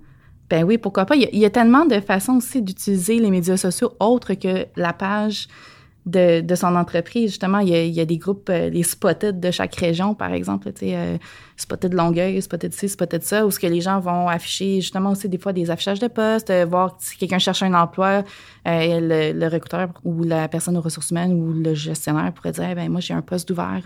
ben 0.49 0.65
oui, 0.65 0.79
pourquoi 0.79 1.05
pas. 1.05 1.17
Il 1.17 1.23
y, 1.23 1.27
a, 1.27 1.29
il 1.33 1.39
y 1.39 1.45
a 1.45 1.51
tellement 1.51 1.85
de 1.85 2.01
façons 2.01 2.37
aussi 2.37 2.63
d'utiliser 2.63 3.19
les 3.19 3.31
médias 3.31 3.57
sociaux 3.57 3.93
autres 4.01 4.35
que 4.35 4.67
la 4.77 4.93
page 4.93 5.49
de, 6.07 6.55
son 6.55 6.77
entreprise. 6.77 7.31
Justement, 7.31 7.59
il 7.59 7.69
y, 7.69 7.75
a, 7.75 7.83
il 7.83 7.93
y 7.93 8.01
a 8.01 8.05
des 8.05 8.19
groupes, 8.19 8.49
euh, 8.51 8.69
les 8.69 8.83
spotted 8.83 9.41
de 9.41 9.51
chaque 9.51 9.75
région, 9.77 10.15
par 10.15 10.33
exemple, 10.33 10.73
tu 10.73 10.87
sais, 10.87 10.97
euh, 10.97 11.17
spotted 11.57 11.95
Longueuil, 11.95 12.41
spotted 12.43 12.75
ci, 12.75 12.89
spotted 12.89 13.23
ça, 13.23 13.47
où 13.47 13.51
ce 13.51 13.59
que 13.59 13.67
les 13.67 13.81
gens 13.81 14.01
vont 14.01 14.29
afficher 14.29 14.81
justement 14.81 15.13
aussi 15.13 15.29
des 15.29 15.39
fois 15.39 15.53
des 15.53 15.71
affichages 15.71 16.01
de 16.01 16.09
postes, 16.09 16.51
euh, 16.51 16.67
voir 16.67 16.97
si 16.99 17.17
quelqu'un 17.17 17.39
cherche 17.39 17.63
un 17.63 17.75
emploi, 17.75 18.23
euh, 18.67 19.33
le, 19.33 19.49
recruteur 19.49 19.89
ou 20.05 20.25
la 20.25 20.49
personne 20.49 20.77
aux 20.77 20.81
ressources 20.81 21.11
humaines 21.11 21.33
ou 21.33 21.53
le 21.53 21.75
gestionnaire 21.75 22.33
pourrait 22.33 22.53
dire, 22.53 22.75
ben 22.75 22.91
moi 22.91 23.01
j'ai 23.01 23.15
un 23.15 23.23
poste 23.23 23.51
ouvert, 23.51 23.83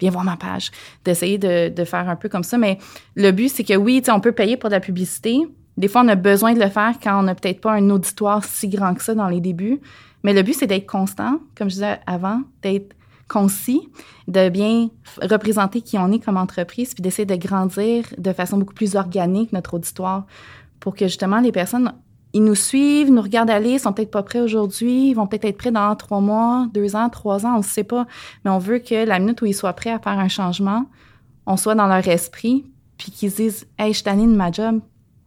viens 0.00 0.10
voir 0.10 0.24
ma 0.24 0.36
page. 0.36 0.70
D'essayer 1.04 1.38
de, 1.38 1.68
de 1.68 1.84
faire 1.84 2.08
un 2.08 2.16
peu 2.16 2.28
comme 2.28 2.44
ça, 2.44 2.58
mais 2.58 2.78
le 3.14 3.30
but 3.30 3.48
c'est 3.48 3.64
que 3.64 3.74
oui, 3.74 4.02
on 4.08 4.20
peut 4.20 4.32
payer 4.32 4.56
pour 4.56 4.70
de 4.70 4.74
la 4.74 4.80
publicité. 4.80 5.40
Des 5.76 5.88
fois, 5.88 6.02
on 6.04 6.08
a 6.08 6.14
besoin 6.14 6.54
de 6.54 6.60
le 6.60 6.68
faire 6.68 6.94
quand 7.02 7.18
on 7.18 7.24
n'a 7.24 7.34
peut-être 7.34 7.60
pas 7.60 7.72
un 7.72 7.90
auditoire 7.90 8.44
si 8.44 8.68
grand 8.68 8.94
que 8.94 9.02
ça 9.02 9.14
dans 9.14 9.28
les 9.28 9.40
débuts. 9.40 9.80
Mais 10.24 10.32
le 10.32 10.42
but, 10.42 10.54
c'est 10.54 10.66
d'être 10.66 10.90
constant, 10.90 11.38
comme 11.54 11.68
je 11.68 11.74
disais 11.74 12.00
avant, 12.06 12.40
d'être 12.62 12.96
concis, 13.28 13.88
de 14.26 14.48
bien 14.48 14.88
représenter 15.22 15.80
qui 15.80 15.96
on 15.98 16.10
est 16.12 16.18
comme 16.18 16.36
entreprise, 16.36 16.94
puis 16.94 17.02
d'essayer 17.02 17.26
de 17.26 17.36
grandir 17.36 18.06
de 18.18 18.32
façon 18.32 18.58
beaucoup 18.58 18.74
plus 18.74 18.96
organique 18.96 19.52
notre 19.52 19.74
auditoire 19.74 20.26
pour 20.80 20.94
que 20.94 21.06
justement 21.06 21.40
les 21.40 21.52
personnes, 21.52 21.92
ils 22.32 22.44
nous 22.44 22.54
suivent, 22.54 23.10
nous 23.10 23.22
regardent 23.22 23.50
aller, 23.50 23.78
sont 23.78 23.92
peut-être 23.92 24.10
pas 24.10 24.22
prêts 24.22 24.40
aujourd'hui, 24.40 25.10
ils 25.10 25.14
vont 25.14 25.26
peut-être 25.26 25.44
être 25.46 25.56
prêts 25.56 25.70
dans 25.70 25.94
trois 25.96 26.20
mois, 26.20 26.68
deux 26.74 26.96
ans, 26.96 27.08
trois 27.08 27.46
ans, 27.46 27.54
on 27.54 27.58
ne 27.58 27.62
sait 27.62 27.84
pas. 27.84 28.06
Mais 28.44 28.50
on 28.50 28.58
veut 28.58 28.78
que 28.78 29.06
la 29.06 29.18
minute 29.18 29.40
où 29.40 29.46
ils 29.46 29.54
soient 29.54 29.72
prêts 29.72 29.90
à 29.90 29.98
faire 29.98 30.18
un 30.18 30.28
changement, 30.28 30.86
on 31.46 31.56
soit 31.56 31.74
dans 31.74 31.86
leur 31.86 32.06
esprit, 32.08 32.66
puis 32.98 33.12
qu'ils 33.12 33.30
se 33.30 33.36
disent 33.36 33.66
Hey, 33.78 33.92
je 33.92 34.02
suis 34.02 34.26
ma 34.26 34.50
job, 34.50 34.80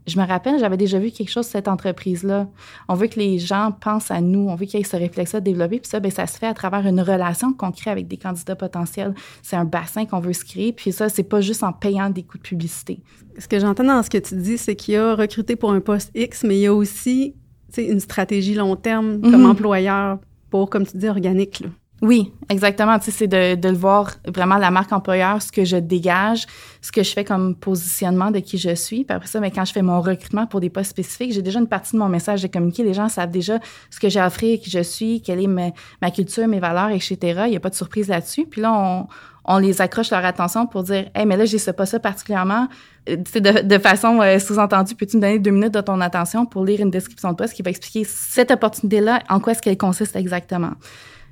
je 0.07 0.17
me 0.19 0.25
rappelle, 0.25 0.57
j'avais 0.59 0.77
déjà 0.77 0.99
vu 0.99 1.11
quelque 1.11 1.29
chose 1.29 1.45
de 1.45 1.51
cette 1.51 1.67
entreprise-là. 1.67 2.47
On 2.87 2.95
veut 2.95 3.07
que 3.07 3.19
les 3.19 3.39
gens 3.39 3.71
pensent 3.71 4.09
à 4.09 4.21
nous, 4.21 4.47
on 4.47 4.55
veut 4.55 4.65
qu'il 4.65 4.79
y 4.79 4.81
ait 4.81 4.85
ce 4.85 4.95
réflexe-là 4.95 5.41
développé, 5.41 5.79
puis 5.79 5.89
ça, 5.89 5.99
bien, 5.99 6.09
ça 6.09 6.25
se 6.27 6.37
fait 6.37 6.47
à 6.47 6.53
travers 6.53 6.85
une 6.87 7.01
relation 7.01 7.53
qu'on 7.53 7.71
crée 7.71 7.91
avec 7.91 8.07
des 8.07 8.17
candidats 8.17 8.55
potentiels. 8.55 9.13
C'est 9.43 9.57
un 9.57 9.65
bassin 9.65 10.05
qu'on 10.05 10.19
veut 10.19 10.33
se 10.33 10.45
créer, 10.45 10.71
puis 10.71 10.93
ça, 10.93 11.09
c'est 11.09 11.23
pas 11.23 11.41
juste 11.41 11.63
en 11.63 11.73
payant 11.73 12.09
des 12.09 12.23
coûts 12.23 12.37
de 12.37 12.43
publicité. 12.43 13.01
Ce 13.37 13.47
que 13.47 13.59
j'entends 13.59 13.83
dans 13.83 14.01
ce 14.01 14.09
que 14.09 14.17
tu 14.17 14.35
dis, 14.35 14.57
c'est 14.57 14.75
qu'il 14.75 14.93
y 14.93 14.97
a 14.97 15.13
recruté 15.13 15.55
pour 15.55 15.71
un 15.71 15.81
poste 15.81 16.09
X, 16.15 16.43
mais 16.43 16.57
il 16.57 16.61
y 16.61 16.67
a 16.67 16.73
aussi 16.73 17.35
une 17.77 17.99
stratégie 17.99 18.53
long 18.53 18.75
terme 18.75 19.19
comme 19.21 19.41
mhm. 19.41 19.51
employeur 19.51 20.19
pour, 20.49 20.69
comme 20.69 20.85
tu 20.85 20.97
dis, 20.97 21.09
organique. 21.09 21.59
Là. 21.59 21.69
Oui, 22.01 22.31
exactement. 22.49 22.97
C'est 23.01 23.27
de, 23.27 23.67
le 23.67 23.75
voir 23.75 24.11
vraiment 24.27 24.57
la 24.57 24.69
marque 24.69 24.91
employeur, 24.91 25.41
ce 25.41 25.51
que 25.51 25.65
je 25.65 25.77
dégage, 25.77 26.45
ce 26.81 26.91
que 26.91 27.01
je 27.01 27.11
fais 27.11 27.23
comme 27.23 27.55
positionnement 27.55 28.29
de 28.29 28.39
qui 28.39 28.59
je 28.59 28.75
suis. 28.75 29.03
Puis 29.03 29.15
après 29.15 29.27
ça, 29.27 29.39
mais 29.39 29.49
quand 29.49 29.65
je 29.65 29.73
fais 29.73 29.81
mon 29.81 29.99
recrutement 29.99 30.45
pour 30.45 30.59
des 30.59 30.69
postes 30.69 30.91
spécifiques, 30.91 31.33
j'ai 31.33 31.41
déjà 31.41 31.59
une 31.59 31.67
partie 31.67 31.93
de 31.93 31.99
mon 31.99 32.07
message 32.07 32.43
de 32.43 32.47
communiquer. 32.47 32.83
Les 32.83 32.93
gens 32.93 33.09
savent 33.09 33.31
déjà 33.31 33.59
ce 33.89 33.99
que 33.99 34.09
j'ai 34.09 34.19
à 34.19 34.27
offrir, 34.27 34.59
qui 34.59 34.69
je 34.69 34.83
suis, 34.83 35.21
quelle 35.21 35.41
est 35.41 35.47
ma, 35.47 36.11
culture, 36.11 36.47
mes 36.47 36.59
valeurs, 36.59 36.89
etc. 36.89 37.17
Il 37.45 37.49
n'y 37.49 37.57
a 37.57 37.59
pas 37.59 37.71
de 37.71 37.75
surprise 37.75 38.09
là-dessus. 38.09 38.45
Puis 38.45 38.61
là, 38.61 39.07
on, 39.45 39.57
les 39.57 39.81
accroche 39.81 40.11
leur 40.11 40.23
attention 40.23 40.67
pour 40.67 40.83
dire 40.83 41.09
Hey, 41.15 41.25
mais 41.25 41.35
là, 41.35 41.45
je 41.45 41.57
sais 41.57 41.73
pas 41.73 41.87
ça 41.87 41.99
particulièrement. 41.99 42.67
C'est 43.07 43.41
de, 43.41 43.61
de 43.61 43.77
façon 43.79 44.21
euh, 44.21 44.37
sous-entendue, 44.37 44.93
peux-tu 44.93 45.17
me 45.17 45.21
donner 45.21 45.39
deux 45.39 45.51
minutes 45.51 45.73
de 45.73 45.81
ton 45.81 45.99
attention 46.01 46.45
pour 46.45 46.63
lire 46.63 46.81
une 46.81 46.91
description 46.91 47.31
de 47.31 47.37
poste 47.37 47.53
qui 47.53 47.63
va 47.63 47.71
expliquer 47.71 48.03
cette 48.03 48.51
opportunité-là, 48.51 49.23
en 49.29 49.39
quoi 49.39 49.53
est-ce 49.53 49.61
qu'elle 49.63 49.77
consiste 49.77 50.15
exactement? 50.15 50.73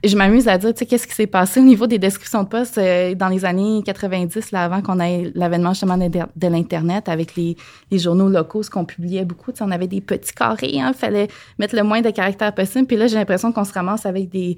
Je 0.07 0.17
m'amuse 0.17 0.47
à 0.47 0.57
dire, 0.57 0.73
tu 0.73 0.79
sais, 0.79 0.85
qu'est-ce 0.85 1.07
qui 1.07 1.13
s'est 1.13 1.27
passé 1.27 1.59
au 1.59 1.63
niveau 1.63 1.87
des 1.87 1.99
descriptions 1.99 2.43
de 2.43 2.47
postes 2.47 2.77
euh, 2.77 3.15
dans 3.15 3.29
les 3.29 3.45
années 3.45 3.81
90, 3.83 4.51
là, 4.51 4.63
avant 4.63 4.81
qu'on 4.81 4.99
ait 4.99 5.31
l'avènement 5.35 5.73
justement 5.73 5.97
de, 5.97 6.47
l'Internet 6.47 7.09
avec 7.09 7.35
les, 7.35 7.55
journaux 7.91 8.29
locaux, 8.29 8.63
ce 8.63 8.69
qu'on 8.69 8.85
publiait 8.85 9.25
beaucoup. 9.25 9.51
Tu 9.51 9.59
sais, 9.59 9.63
on 9.63 9.71
avait 9.71 9.87
des 9.87 10.01
petits 10.01 10.33
carrés, 10.33 10.69
il 10.73 10.81
hein, 10.81 10.93
fallait 10.93 11.27
mettre 11.59 11.75
le 11.75 11.83
moins 11.83 12.01
de 12.01 12.09
caractères 12.09 12.53
possible. 12.53 12.87
Puis 12.87 12.97
là, 12.97 13.07
j'ai 13.07 13.15
l'impression 13.15 13.51
qu'on 13.51 13.63
se 13.63 13.73
ramasse 13.73 14.05
avec 14.05 14.29
des, 14.29 14.57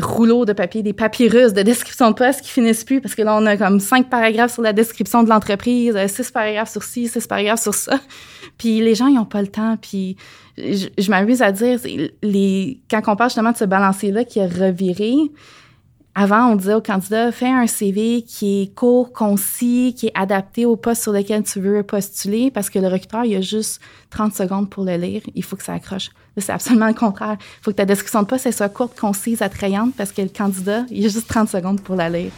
rouleaux 0.00 0.44
de 0.44 0.52
papier, 0.52 0.82
des 0.82 0.92
papyrus 0.92 1.52
de 1.52 1.62
description 1.62 2.10
de 2.10 2.14
poste 2.14 2.40
qui 2.40 2.50
finissent 2.50 2.84
plus 2.84 3.00
parce 3.00 3.14
que 3.14 3.22
là, 3.22 3.36
on 3.36 3.46
a 3.46 3.56
comme 3.56 3.80
cinq 3.80 4.08
paragraphes 4.08 4.54
sur 4.54 4.62
la 4.62 4.72
description 4.72 5.22
de 5.22 5.28
l'entreprise, 5.28 5.94
euh, 5.96 6.08
six 6.08 6.30
paragraphes 6.30 6.70
sur 6.70 6.82
ci, 6.82 7.08
six 7.08 7.26
paragraphes 7.26 7.62
sur 7.62 7.74
ça. 7.74 8.00
Puis 8.56 8.80
les 8.80 8.94
gens, 8.94 9.06
ils 9.06 9.16
n'ont 9.16 9.24
pas 9.24 9.42
le 9.42 9.48
temps. 9.48 9.76
Puis 9.80 10.16
je, 10.58 11.10
m'amuse 11.10 11.42
à 11.42 11.52
dire, 11.52 11.78
les, 12.22 12.80
quand 12.90 13.00
on 13.06 13.16
parle 13.16 13.30
justement 13.30 13.52
de 13.52 13.56
ce 13.56 13.64
balancier-là 13.64 14.24
qui 14.24 14.38
est 14.38 14.46
reviré, 14.46 15.14
avant, 16.20 16.48
on 16.48 16.56
disait 16.56 16.74
au 16.74 16.80
candidat, 16.80 17.30
fais 17.30 17.46
un 17.46 17.68
CV 17.68 18.22
qui 18.22 18.62
est 18.62 18.74
court, 18.74 19.12
concis, 19.12 19.94
qui 19.96 20.08
est 20.08 20.12
adapté 20.18 20.66
au 20.66 20.74
poste 20.74 21.02
sur 21.02 21.12
lequel 21.12 21.44
tu 21.44 21.60
veux 21.60 21.84
postuler, 21.84 22.50
parce 22.50 22.70
que 22.70 22.80
le 22.80 22.88
recruteur, 22.88 23.24
il 23.24 23.36
a 23.36 23.40
juste 23.40 23.80
30 24.10 24.34
secondes 24.34 24.68
pour 24.68 24.84
le 24.84 24.96
lire. 24.96 25.22
Il 25.36 25.44
faut 25.44 25.54
que 25.54 25.62
ça 25.62 25.74
accroche. 25.74 26.10
C'est 26.36 26.50
absolument 26.50 26.88
le 26.88 26.94
contraire. 26.94 27.36
Il 27.40 27.64
faut 27.64 27.70
que 27.70 27.76
ta 27.76 27.84
description 27.84 28.22
de 28.22 28.26
poste 28.26 28.50
soit 28.50 28.68
courte, 28.68 28.98
concise, 28.98 29.42
attrayante, 29.42 29.94
parce 29.96 30.10
que 30.10 30.22
le 30.22 30.28
candidat, 30.28 30.84
il 30.90 31.06
a 31.06 31.08
juste 31.08 31.28
30 31.28 31.48
secondes 31.48 31.80
pour 31.82 31.94
la 31.94 32.08
lire. 32.08 32.32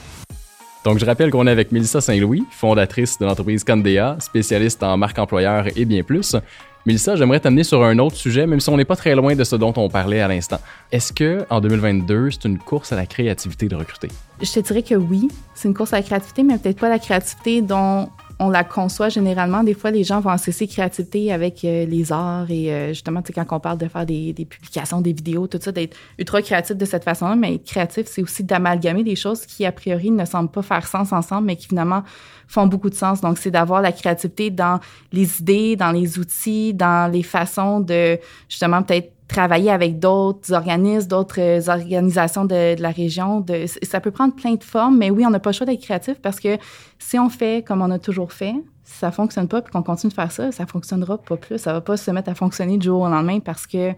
Donc, 0.84 0.98
je 0.98 1.04
rappelle 1.04 1.30
qu'on 1.30 1.46
est 1.46 1.50
avec 1.50 1.72
Mélissa 1.72 2.00
Saint-Louis, 2.00 2.44
fondatrice 2.50 3.18
de 3.18 3.26
l'entreprise 3.26 3.64
Candea, 3.64 4.16
spécialiste 4.18 4.82
en 4.82 4.96
marque 4.96 5.18
employeur 5.18 5.66
et 5.76 5.84
bien 5.84 6.02
plus. 6.02 6.36
Mélissa, 6.86 7.14
j'aimerais 7.14 7.40
t'amener 7.40 7.62
sur 7.62 7.84
un 7.84 7.98
autre 7.98 8.16
sujet, 8.16 8.46
même 8.46 8.58
si 8.58 8.70
on 8.70 8.76
n'est 8.78 8.86
pas 8.86 8.96
très 8.96 9.14
loin 9.14 9.34
de 9.34 9.44
ce 9.44 9.54
dont 9.54 9.74
on 9.76 9.90
parlait 9.90 10.20
à 10.20 10.28
l'instant. 10.28 10.58
Est-ce 10.90 11.12
que 11.12 11.44
en 11.50 11.60
2022, 11.60 12.30
c'est 12.30 12.46
une 12.46 12.58
course 12.58 12.90
à 12.90 12.96
la 12.96 13.04
créativité 13.04 13.68
de 13.68 13.76
recruter? 13.76 14.08
Je 14.40 14.50
te 14.50 14.60
dirais 14.60 14.82
que 14.82 14.94
oui, 14.94 15.28
c'est 15.54 15.68
une 15.68 15.74
course 15.74 15.92
à 15.92 15.96
la 15.96 16.02
créativité, 16.02 16.42
mais 16.42 16.56
peut-être 16.56 16.80
pas 16.80 16.88
la 16.88 16.98
créativité 16.98 17.60
dont 17.60 18.08
on 18.40 18.48
la 18.48 18.64
conçoit 18.64 19.10
généralement. 19.10 19.62
Des 19.62 19.74
fois, 19.74 19.90
les 19.90 20.02
gens 20.02 20.18
vont 20.20 20.30
associer 20.30 20.66
créativité 20.66 21.30
avec 21.30 21.62
euh, 21.62 21.84
les 21.84 22.10
arts 22.10 22.50
et 22.50 22.72
euh, 22.72 22.88
justement, 22.88 23.22
quand 23.22 23.46
on 23.50 23.60
parle 23.60 23.76
de 23.76 23.86
faire 23.86 24.06
des, 24.06 24.32
des, 24.32 24.46
publications, 24.46 25.02
des 25.02 25.12
vidéos, 25.12 25.46
tout 25.46 25.58
ça, 25.60 25.70
d'être 25.70 25.94
ultra 26.18 26.40
créatif 26.40 26.74
de 26.74 26.84
cette 26.86 27.04
façon-là. 27.04 27.36
Mais 27.36 27.56
être 27.56 27.64
créatif, 27.64 28.06
c'est 28.06 28.22
aussi 28.22 28.42
d'amalgamer 28.42 29.04
des 29.04 29.14
choses 29.14 29.44
qui, 29.44 29.66
a 29.66 29.72
priori, 29.72 30.10
ne 30.10 30.24
semblent 30.24 30.50
pas 30.50 30.62
faire 30.62 30.86
sens 30.86 31.12
ensemble, 31.12 31.48
mais 31.48 31.56
qui 31.56 31.68
finalement 31.68 32.02
font 32.48 32.66
beaucoup 32.66 32.88
de 32.88 32.94
sens. 32.94 33.20
Donc, 33.20 33.36
c'est 33.36 33.50
d'avoir 33.50 33.82
la 33.82 33.92
créativité 33.92 34.48
dans 34.48 34.80
les 35.12 35.40
idées, 35.40 35.76
dans 35.76 35.92
les 35.92 36.18
outils, 36.18 36.72
dans 36.72 37.12
les 37.12 37.22
façons 37.22 37.80
de 37.80 38.18
justement 38.48 38.82
peut-être 38.82 39.12
travailler 39.30 39.70
avec 39.70 39.98
d'autres 39.98 40.52
organismes, 40.52 41.08
d'autres 41.08 41.40
euh, 41.40 41.72
organisations 41.72 42.44
de, 42.44 42.80
la 42.80 42.90
région. 42.90 43.44
Ça 43.82 44.00
peut 44.00 44.10
prendre 44.10 44.34
plein 44.34 44.54
de 44.54 44.64
formes, 44.64 44.98
mais 44.98 45.10
oui, 45.10 45.24
on 45.24 45.30
n'a 45.30 45.38
pas 45.38 45.50
le 45.50 45.54
choix 45.54 45.66
d'être 45.66 45.82
créatif 45.82 46.20
parce 46.20 46.40
que 46.40 46.58
si 46.98 47.18
on 47.18 47.28
fait 47.28 47.64
comme 47.66 47.80
on 47.80 47.90
a 47.90 47.98
toujours 47.98 48.32
fait, 48.32 48.54
si 48.84 48.98
ça 48.98 49.12
fonctionne 49.12 49.46
pas 49.46 49.62
puis 49.62 49.72
qu'on 49.72 49.82
continue 49.82 50.10
de 50.10 50.14
faire 50.14 50.32
ça, 50.32 50.50
ça 50.50 50.66
fonctionnera 50.66 51.18
pas 51.18 51.36
plus. 51.36 51.58
Ça 51.58 51.72
va 51.72 51.80
pas 51.80 51.96
se 51.96 52.10
mettre 52.10 52.28
à 52.28 52.34
fonctionner 52.34 52.76
du 52.76 52.86
jour 52.86 53.02
au 53.02 53.08
lendemain 53.08 53.40
parce 53.40 53.66
que 53.66 53.92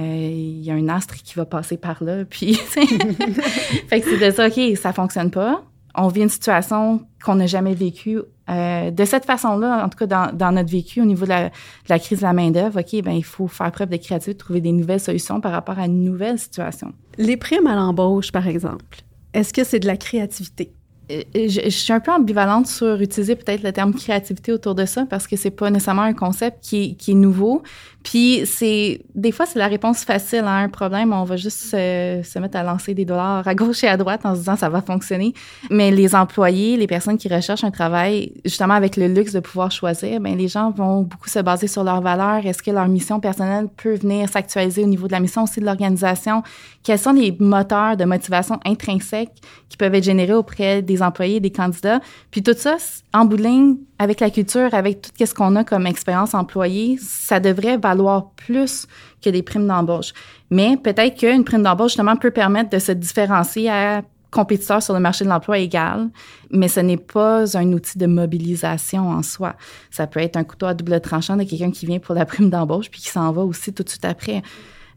il 0.00 0.04
euh, 0.04 0.64
y 0.64 0.70
a 0.70 0.74
un 0.74 0.88
astre 0.88 1.14
qui 1.16 1.34
va 1.34 1.44
passer 1.44 1.76
par 1.76 2.04
là. 2.04 2.24
Puis, 2.24 2.54
fait 2.54 4.00
que 4.00 4.08
c'est 4.08 4.24
de 4.24 4.30
ça, 4.30 4.46
OK, 4.46 4.76
ça 4.76 4.92
fonctionne 4.92 5.30
pas 5.30 5.64
on 5.98 6.08
vit 6.08 6.22
une 6.22 6.28
situation 6.28 7.02
qu'on 7.24 7.34
n'a 7.34 7.46
jamais 7.46 7.74
vécue 7.74 8.20
euh, 8.48 8.90
de 8.90 9.04
cette 9.04 9.24
façon-là, 9.24 9.84
en 9.84 9.88
tout 9.88 9.98
cas 9.98 10.06
dans, 10.06 10.34
dans, 10.34 10.52
notre 10.52 10.70
vécu 10.70 11.02
au 11.02 11.04
niveau 11.04 11.24
de 11.24 11.30
la, 11.30 11.48
de 11.48 11.54
la 11.88 11.98
crise 11.98 12.18
de 12.18 12.22
la 12.22 12.32
main-d'œuvre. 12.32 12.80
OK, 12.80 13.02
ben 13.02 13.12
il 13.12 13.24
faut 13.24 13.48
faire 13.48 13.70
preuve 13.72 13.90
de 13.90 13.96
créativité, 13.96 14.38
trouver 14.38 14.60
des 14.60 14.72
nouvelles 14.72 15.00
solutions 15.00 15.40
par 15.40 15.52
rapport 15.52 15.78
à 15.78 15.86
une 15.86 16.02
nouvelle 16.02 16.38
situation. 16.38 16.92
Les 17.18 17.36
primes 17.36 17.66
à 17.66 17.74
l'embauche, 17.74 18.32
par 18.32 18.46
exemple, 18.46 19.02
est-ce 19.34 19.52
que 19.52 19.64
c'est 19.64 19.80
de 19.80 19.86
la 19.86 19.96
créativité? 19.96 20.72
Euh, 21.10 21.22
je, 21.34 21.60
je, 21.64 21.68
suis 21.68 21.92
un 21.92 22.00
peu 22.00 22.12
ambivalente 22.12 22.66
sur 22.66 23.00
utiliser 23.00 23.34
peut-être 23.34 23.62
le 23.62 23.72
terme 23.72 23.94
créativité 23.94 24.52
autour 24.52 24.74
de 24.74 24.84
ça 24.84 25.06
parce 25.06 25.26
que 25.26 25.36
c'est 25.36 25.50
pas 25.50 25.70
nécessairement 25.70 26.02
un 26.02 26.14
concept 26.14 26.62
qui 26.62 26.96
est 27.06 27.14
nouveau. 27.14 27.62
Puis 28.04 28.42
c'est 28.46 29.00
des 29.14 29.32
fois 29.32 29.44
c'est 29.44 29.58
la 29.58 29.66
réponse 29.66 30.04
facile 30.04 30.44
à 30.44 30.56
un 30.56 30.68
problème. 30.68 31.12
On 31.12 31.24
va 31.24 31.36
juste 31.36 31.58
se, 31.58 32.38
mettre 32.38 32.56
à 32.56 32.62
lancer 32.62 32.94
des 32.94 33.04
dollars 33.04 33.46
à 33.46 33.54
gauche 33.54 33.82
et 33.84 33.88
à 33.88 33.96
droite 33.96 34.20
en 34.24 34.34
se 34.34 34.40
disant 34.40 34.56
ça 34.56 34.68
va 34.68 34.80
fonctionner. 34.80 35.34
Mais 35.70 35.90
les 35.90 36.14
employés, 36.14 36.76
les 36.76 36.86
personnes 36.86 37.18
qui 37.18 37.28
recherchent 37.28 37.64
un 37.64 37.70
travail, 37.70 38.32
justement 38.44 38.74
avec 38.74 38.96
le 38.96 39.08
luxe 39.08 39.32
de 39.32 39.40
pouvoir 39.40 39.70
choisir, 39.70 40.20
ben 40.20 40.36
les 40.36 40.48
gens 40.48 40.70
vont 40.70 41.02
beaucoup 41.02 41.28
se 41.28 41.40
baser 41.40 41.66
sur 41.66 41.84
leurs 41.84 42.00
valeurs. 42.00 42.46
Est-ce 42.46 42.62
que 42.62 42.70
leur 42.70 42.88
mission 42.88 43.20
personnelle 43.20 43.66
peut 43.76 43.94
venir 43.94 44.28
s'actualiser 44.28 44.84
au 44.84 44.88
niveau 44.88 45.06
de 45.06 45.12
la 45.12 45.20
mission 45.20 45.42
aussi 45.42 45.60
de 45.60 45.66
l'organisation? 45.66 46.42
Quels 46.84 46.98
sont 46.98 47.12
les 47.12 47.36
moteurs 47.38 47.96
de 47.96 48.04
motivation 48.04 48.60
intrinsèques 48.64 49.34
qui 49.68 49.76
peuvent 49.76 49.94
être 49.94 50.04
générés 50.04 50.34
auprès 50.34 50.82
des 50.82 51.02
employés, 51.02 51.40
des 51.40 51.50
candidats? 51.50 52.00
Puis 52.30 52.42
tout 52.42 52.54
ça, 52.56 52.76
en 53.12 53.24
bout 53.24 53.36
de 53.36 53.42
ligne, 53.42 53.76
avec 53.98 54.20
la 54.20 54.30
culture, 54.30 54.72
avec 54.72 55.02
tout 55.02 55.26
ce 55.26 55.34
qu'on 55.34 55.56
a 55.56 55.64
comme 55.64 55.86
expérience 55.86 56.34
employée, 56.34 56.98
ça 57.00 57.40
devrait 57.40 57.78
valoir 57.88 58.30
plus 58.36 58.86
que 59.22 59.30
des 59.30 59.42
primes 59.42 59.66
d'embauche. 59.66 60.12
Mais 60.50 60.76
peut-être 60.76 61.18
qu'une 61.18 61.44
prime 61.44 61.62
d'embauche, 61.62 61.92
justement, 61.92 62.16
peut 62.16 62.30
permettre 62.30 62.70
de 62.70 62.78
se 62.78 62.92
différencier 62.92 63.70
à 63.70 64.02
compétiteurs 64.30 64.82
sur 64.82 64.94
le 64.94 65.00
marché 65.00 65.24
de 65.24 65.30
l'emploi 65.30 65.58
égal, 65.58 66.10
mais 66.50 66.68
ce 66.68 66.80
n'est 66.80 66.98
pas 66.98 67.56
un 67.56 67.72
outil 67.72 67.98
de 67.98 68.06
mobilisation 68.06 69.08
en 69.08 69.22
soi. 69.22 69.56
Ça 69.90 70.06
peut 70.06 70.20
être 70.20 70.36
un 70.36 70.44
couteau 70.44 70.66
à 70.66 70.74
double 70.74 71.00
tranchant 71.00 71.36
de 71.36 71.44
quelqu'un 71.44 71.70
qui 71.70 71.86
vient 71.86 71.98
pour 71.98 72.14
la 72.14 72.26
prime 72.26 72.50
d'embauche 72.50 72.90
puis 72.90 73.00
qui 73.00 73.08
s'en 73.08 73.32
va 73.32 73.42
aussi 73.42 73.72
tout 73.72 73.82
de 73.82 73.88
suite 73.88 74.04
après. 74.04 74.42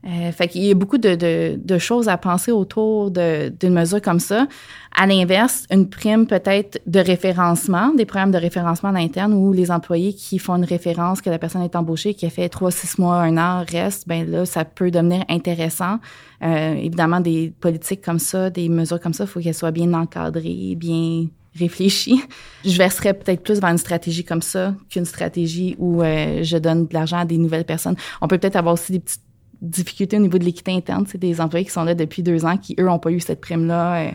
Euh, 0.03 0.31
fait 0.31 0.47
qu'il 0.47 0.63
y 0.63 0.71
a 0.71 0.73
beaucoup 0.73 0.97
de, 0.97 1.13
de, 1.13 1.59
de 1.63 1.77
choses 1.77 2.09
à 2.09 2.17
penser 2.17 2.51
autour 2.51 3.11
d'une 3.11 3.73
mesure 3.73 4.01
comme 4.01 4.19
ça. 4.19 4.47
À 4.95 5.05
l'inverse, 5.05 5.65
une 5.69 5.89
prime 5.89 6.25
peut-être 6.25 6.81
de 6.87 6.99
référencement, 6.99 7.93
des 7.93 8.05
programmes 8.05 8.31
de 8.31 8.37
référencement 8.37 8.89
à 8.89 8.93
l'interne 8.93 9.31
où 9.33 9.53
les 9.53 9.69
employés 9.69 10.13
qui 10.13 10.39
font 10.39 10.55
une 10.55 10.65
référence 10.65 11.21
que 11.21 11.29
la 11.29 11.37
personne 11.37 11.61
est 11.61 11.75
embauchée, 11.75 12.15
qui 12.15 12.25
a 12.25 12.31
fait 12.31 12.49
trois, 12.49 12.71
six 12.71 12.97
mois, 12.97 13.17
un 13.17 13.37
an, 13.37 13.63
reste, 13.69 14.07
ben 14.07 14.29
là, 14.29 14.45
ça 14.45 14.65
peut 14.65 14.89
devenir 14.89 15.23
intéressant. 15.29 15.99
Euh, 16.43 16.73
évidemment, 16.73 17.19
des 17.19 17.53
politiques 17.59 18.01
comme 18.01 18.19
ça, 18.19 18.49
des 18.49 18.69
mesures 18.69 18.99
comme 18.99 19.13
ça, 19.13 19.25
il 19.25 19.27
faut 19.27 19.39
qu'elles 19.39 19.53
soient 19.53 19.71
bien 19.71 19.93
encadrées, 19.93 20.75
bien 20.75 21.27
réfléchies. 21.55 22.23
Je 22.65 22.77
verserais 22.77 23.13
peut-être 23.13 23.43
plus 23.43 23.59
vers 23.59 23.69
une 23.69 23.77
stratégie 23.77 24.23
comme 24.23 24.41
ça 24.41 24.73
qu'une 24.89 25.05
stratégie 25.05 25.75
où 25.77 26.01
euh, 26.01 26.43
je 26.43 26.57
donne 26.57 26.87
de 26.87 26.93
l'argent 26.93 27.17
à 27.17 27.25
des 27.25 27.37
nouvelles 27.37 27.65
personnes. 27.65 27.95
On 28.21 28.27
peut 28.27 28.37
peut-être 28.37 28.55
avoir 28.55 28.73
aussi 28.73 28.93
des 28.93 28.99
petites 28.99 29.21
difficultés 29.61 30.17
au 30.17 30.21
niveau 30.21 30.37
de 30.37 30.43
l'équité 30.43 30.71
interne. 30.71 31.05
C'est 31.07 31.17
des 31.17 31.39
employés 31.39 31.65
qui 31.65 31.71
sont 31.71 31.83
là 31.83 31.95
depuis 31.95 32.23
deux 32.23 32.45
ans 32.45 32.57
qui, 32.57 32.75
eux, 32.79 32.85
n'ont 32.85 32.99
pas 32.99 33.11
eu 33.11 33.19
cette 33.19 33.41
prime-là. 33.41 34.07
Euh, 34.07 34.11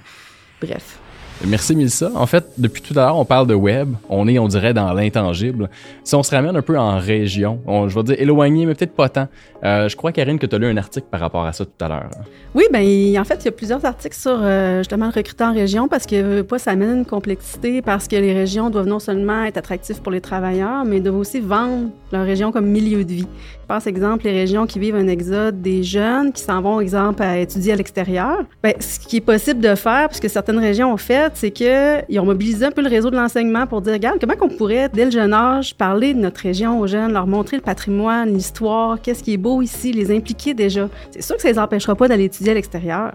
bref. 0.60 0.98
Merci 1.44 1.76
Milsa. 1.76 2.10
En 2.14 2.26
fait, 2.26 2.44
depuis 2.56 2.80
tout 2.80 2.94
à 2.98 3.04
l'heure, 3.04 3.18
on 3.18 3.24
parle 3.24 3.46
de 3.46 3.54
web. 3.54 3.94
On 4.08 4.26
est, 4.26 4.38
on 4.38 4.48
dirait, 4.48 4.72
dans 4.72 4.92
l'intangible. 4.92 5.68
Si 6.02 6.14
on 6.14 6.22
se 6.22 6.34
ramène 6.34 6.56
un 6.56 6.62
peu 6.62 6.78
en 6.78 6.98
région, 6.98 7.60
on, 7.66 7.88
je 7.88 7.94
vais 7.94 8.02
dire 8.04 8.16
éloigné, 8.18 8.66
mais 8.66 8.74
peut-être 8.74 8.94
pas 8.94 9.08
tant. 9.08 9.28
Euh, 9.64 9.88
je 9.88 9.96
crois, 9.96 10.12
Karine, 10.12 10.38
que 10.38 10.46
tu 10.46 10.54
as 10.54 10.58
lu 10.58 10.66
un 10.66 10.76
article 10.76 11.06
par 11.10 11.20
rapport 11.20 11.44
à 11.44 11.52
ça 11.52 11.64
tout 11.64 11.84
à 11.84 11.88
l'heure. 11.88 12.10
Oui, 12.54 12.64
ben 12.72 12.80
en 13.20 13.24
fait, 13.24 13.38
il 13.40 13.44
y 13.46 13.48
a 13.48 13.52
plusieurs 13.52 13.84
articles 13.84 14.16
sur 14.16 14.38
euh, 14.40 14.78
justement 14.78 15.06
le 15.06 15.12
recrutement 15.12 15.48
en 15.48 15.54
région 15.54 15.88
parce 15.88 16.06
que 16.06 16.42
pas 16.42 16.58
ça 16.58 16.72
amène 16.72 16.98
une 16.98 17.04
complexité 17.04 17.82
parce 17.82 18.08
que 18.08 18.16
les 18.16 18.32
régions 18.32 18.70
doivent 18.70 18.86
non 18.86 18.98
seulement 18.98 19.44
être 19.44 19.56
attractives 19.58 20.00
pour 20.00 20.12
les 20.12 20.20
travailleurs, 20.20 20.84
mais 20.84 21.00
doivent 21.00 21.18
aussi 21.18 21.40
vendre 21.40 21.88
leur 22.12 22.24
région 22.24 22.52
comme 22.52 22.66
milieu 22.66 23.04
de 23.04 23.12
vie. 23.12 23.28
Je 23.68 23.74
pense, 23.74 23.86
exemple, 23.88 24.24
les 24.24 24.32
régions 24.32 24.66
qui 24.66 24.78
vivent 24.78 24.94
un 24.94 25.08
exode 25.08 25.60
des 25.60 25.82
jeunes 25.82 26.32
qui 26.32 26.40
s'en 26.40 26.60
vont, 26.62 26.80
exemple, 26.80 27.22
à 27.22 27.38
étudier 27.38 27.72
à 27.72 27.76
l'extérieur. 27.76 28.44
Ben, 28.62 28.74
ce 28.78 29.00
qui 29.00 29.16
est 29.16 29.20
possible 29.20 29.60
de 29.60 29.74
faire, 29.74 30.08
puisque 30.08 30.30
certaines 30.30 30.60
régions 30.60 30.92
ont 30.92 30.96
fait, 30.96 31.25
c'est 31.34 31.50
qu'ils 31.50 32.20
ont 32.20 32.24
mobilisé 32.24 32.66
un 32.66 32.70
peu 32.70 32.82
le 32.82 32.88
réseau 32.88 33.10
de 33.10 33.16
l'enseignement 33.16 33.66
pour 33.66 33.80
dire, 33.80 33.92
regarde, 33.92 34.18
comment 34.20 34.34
on 34.40 34.48
pourrait, 34.48 34.88
dès 34.92 35.04
le 35.04 35.10
jeune 35.10 35.32
âge, 35.32 35.74
parler 35.74 36.14
de 36.14 36.18
notre 36.18 36.40
région 36.40 36.80
aux 36.80 36.86
jeunes, 36.86 37.12
leur 37.12 37.26
montrer 37.26 37.56
le 37.56 37.62
patrimoine, 37.62 38.32
l'histoire, 38.32 39.00
qu'est-ce 39.00 39.22
qui 39.22 39.32
est 39.32 39.38
beau 39.38 39.62
ici, 39.62 39.92
les 39.92 40.14
impliquer 40.14 40.54
déjà. 40.54 40.88
C'est 41.10 41.22
sûr 41.22 41.36
que 41.36 41.42
ça 41.42 41.50
les 41.50 41.58
empêchera 41.58 41.94
pas 41.94 42.08
d'aller 42.08 42.24
étudier 42.24 42.52
à 42.52 42.54
l'extérieur. 42.54 43.12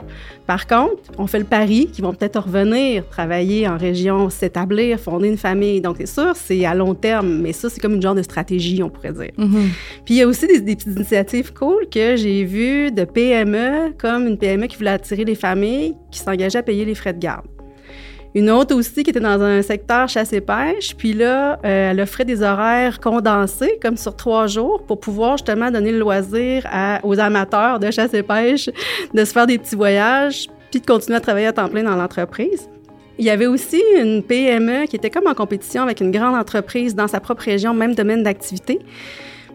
Par 0.48 0.68
contre, 0.68 1.12
on 1.18 1.28
fait 1.28 1.40
le 1.40 1.46
pari 1.46 1.88
qu'ils 1.88 2.04
vont 2.04 2.14
peut-être 2.14 2.40
revenir 2.40 3.08
travailler 3.08 3.68
en 3.68 3.78
région, 3.78 4.30
s'établir, 4.30 5.00
fonder 5.00 5.30
une 5.30 5.38
famille. 5.38 5.82
Donc, 5.82 5.98
c'est 6.00 6.08
sûr, 6.08 6.34
c'est 6.36 6.66
à 6.66 6.76
long 6.76 6.94
terme, 6.94 7.40
mais 7.42 7.54
ça, 7.54 7.70
c'est 7.70 7.80
comme 7.80 7.94
une 7.94 8.02
genre 8.02 8.16
de 8.16 8.22
stratégie, 8.24 8.84
on 8.84 8.90
pourrait 8.90 9.14
dire. 9.14 9.32
Mm-hmm. 9.38 9.68
Puis, 10.06 10.16
il 10.16 10.18
y 10.18 10.22
a 10.22 10.28
aussi 10.28 10.48
des, 10.48 10.60
des, 10.60 10.76
petites 10.76 10.96
initiatives 10.96 11.54
cool 11.54 11.88
que 11.90 12.16
j'ai 12.16 12.44
vues 12.44 12.92
de 12.92 13.06
PME, 13.06 13.94
comme 13.98 14.28
une 14.28 14.38
PME 14.38 14.68
qui 14.68 14.78
voulait 14.78 14.92
attirer 14.92 15.24
les 15.24 15.36
familles 15.36 15.96
qui 16.12 16.20
s'engageaient 16.20 16.60
à 16.60 16.64
payer 16.64 16.86
les 16.86 16.96
frais 16.96 17.14
de 17.14 17.20
garde. 17.20 17.46
Une 18.34 18.50
autre 18.50 18.74
aussi 18.76 19.04
qui 19.04 19.10
était 19.10 19.20
dans 19.20 19.42
un 19.42 19.62
secteur 19.62 20.08
chasse 20.08 20.32
et 20.32 20.40
pêche, 20.40 20.96
puis 20.96 21.12
là, 21.12 21.60
euh, 21.66 21.92
elle 21.92 22.00
offrait 22.00 22.24
des 22.24 22.42
horaires 22.42 23.02
condensés, 23.02 23.78
comme 23.82 23.98
sur 23.98 24.16
trois 24.16 24.48
jours, 24.48 24.84
pour 24.84 25.02
pouvoir 25.02 25.36
justement 25.36 25.70
donner 25.70 25.92
le 25.92 26.00
loisir 26.00 26.66
aux 27.04 27.20
amateurs 27.20 27.80
de 27.80 27.92
chasse 27.92 28.14
et 28.14 28.24
pêche 28.24 28.70
de 29.14 29.26
se 29.26 29.34
faire 29.34 29.48
des 29.48 29.58
petits 29.58 29.76
voyages, 29.76 30.48
puis 30.72 30.80
de 30.80 30.86
continuer 30.86 31.18
à 31.18 31.20
travailler 31.20 31.48
à 31.48 31.52
temps 31.52 31.68
plein 31.68 31.84
dans 31.84 31.98
l'entreprise. 31.98 32.70
Il 33.20 33.26
y 33.26 33.30
avait 33.30 33.48
aussi 33.48 33.84
une 33.98 34.24
PME 34.24 34.86
qui 34.86 34.96
était 34.96 35.10
comme 35.10 35.28
en 35.28 35.34
compétition 35.34 35.84
avec 35.84 36.00
une 36.00 36.12
grande 36.12 36.36
entreprise 36.36 36.96
dans 36.96 37.10
sa 37.10 37.20
propre 37.20 37.44
région, 37.44 37.74
même 37.74 37.96
domaine 37.96 38.24
d'activité. 38.24 38.80